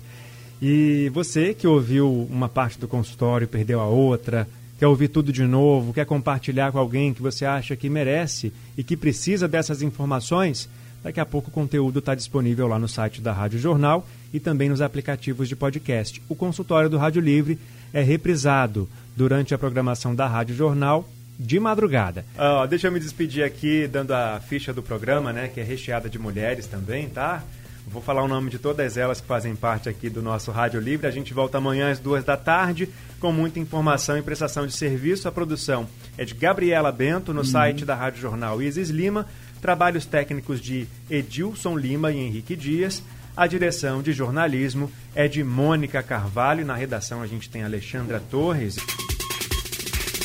E 0.61 1.11
você 1.14 1.54
que 1.54 1.66
ouviu 1.66 2.26
uma 2.31 2.48
parte 2.48 2.78
do 2.78 2.88
consultório 2.88 3.46
perdeu 3.46 3.81
a 3.81 3.87
outra, 3.87 4.48
quer 4.78 4.87
ouvir 4.87 5.09
tudo 5.09 5.33
de 5.33 5.44
novo, 5.44 5.92
quer 5.92 6.04
compartilhar 6.04 6.72
com 6.72 6.78
alguém 6.78 7.14
que 7.14 7.22
você 7.22 7.44
acha 7.44 7.76
que 7.76 7.88
merece 7.88 8.52
e 8.76 8.83
que 8.83 8.96
precisa 8.96 9.46
dessas 9.46 9.83
informações, 9.83 10.68
daqui 11.02 11.20
a 11.20 11.26
pouco 11.26 11.48
o 11.48 11.52
conteúdo 11.52 12.00
está 12.00 12.14
disponível 12.14 12.66
lá 12.66 12.78
no 12.78 12.88
site 12.88 13.20
da 13.20 13.33
Rádio 13.33 13.59
Jornal 13.59 14.07
e 14.35 14.40
também 14.40 14.68
nos 14.68 14.81
aplicativos 14.81 15.48
de 15.48 15.54
podcast. 15.54 16.20
O 16.28 16.35
consultório 16.35 16.90
do 16.90 16.98
Rádio 16.98 17.22
Livre 17.22 17.59
é 17.92 18.02
reprisado 18.02 18.88
durante 19.16 19.54
a 19.54 19.59
programação 19.59 20.14
da 20.14 20.26
Rádio 20.26 20.57
Jornal 20.57 21.09
de 21.38 21.61
madrugada. 21.61 22.24
Uh, 22.35 22.66
deixa 22.66 22.88
eu 22.88 22.92
me 22.92 22.98
despedir 22.98 23.44
aqui 23.44 23.87
dando 23.87 24.12
a 24.12 24.40
ficha 24.40 24.72
do 24.72 24.83
programa, 24.83 25.33
né, 25.33 25.48
que 25.48 25.61
é 25.61 25.62
recheada 25.62 26.09
de 26.09 26.18
mulheres 26.18 26.66
também, 26.66 27.09
tá? 27.09 27.44
Vou 27.90 28.03
falar 28.03 28.22
o 28.22 28.29
nome 28.29 28.51
de 28.51 28.59
todas 28.59 28.98
elas 28.98 29.20
que 29.20 29.27
fazem 29.27 29.57
parte 29.57 29.88
aqui 29.88 30.11
do 30.11 30.20
nosso 30.20 30.51
Rádio 30.51 30.79
Livre. 30.79 31.07
A 31.07 31.11
gente 31.11 31.33
volta 31.33 31.57
amanhã 31.57 31.90
às 31.90 31.98
duas 31.98 32.22
da 32.22 32.37
tarde 32.37 32.88
com 33.18 33.33
muita 33.33 33.59
informação 33.59 34.18
e 34.18 34.22
prestação 34.22 34.66
de 34.66 34.74
serviço. 34.74 35.27
A 35.27 35.33
produção 35.33 35.88
é 36.18 36.24
de 36.24 36.35
Gabriela 36.35 36.92
Bento 36.92 37.33
no 37.33 37.40
uhum. 37.40 37.46
site 37.46 37.87
da 37.87 37.94
Rádio 37.94 38.20
Jornal 38.20 38.61
Isis 38.61 38.90
Lima. 38.90 39.27
Trabalhos 39.62 40.05
técnicos 40.05 40.61
de 40.61 40.87
Edilson 41.09 41.79
Lima 41.79 42.12
e 42.12 42.18
Henrique 42.18 42.55
Dias. 42.55 43.03
A 43.35 43.46
direção 43.46 44.03
de 44.03 44.12
jornalismo 44.12 44.90
é 45.14 45.27
de 45.27 45.42
Mônica 45.42 46.03
Carvalho. 46.03 46.66
Na 46.66 46.74
redação 46.74 47.22
a 47.22 47.27
gente 47.27 47.48
tem 47.48 47.64
Alexandra 47.64 48.20
Torres. 48.20 48.77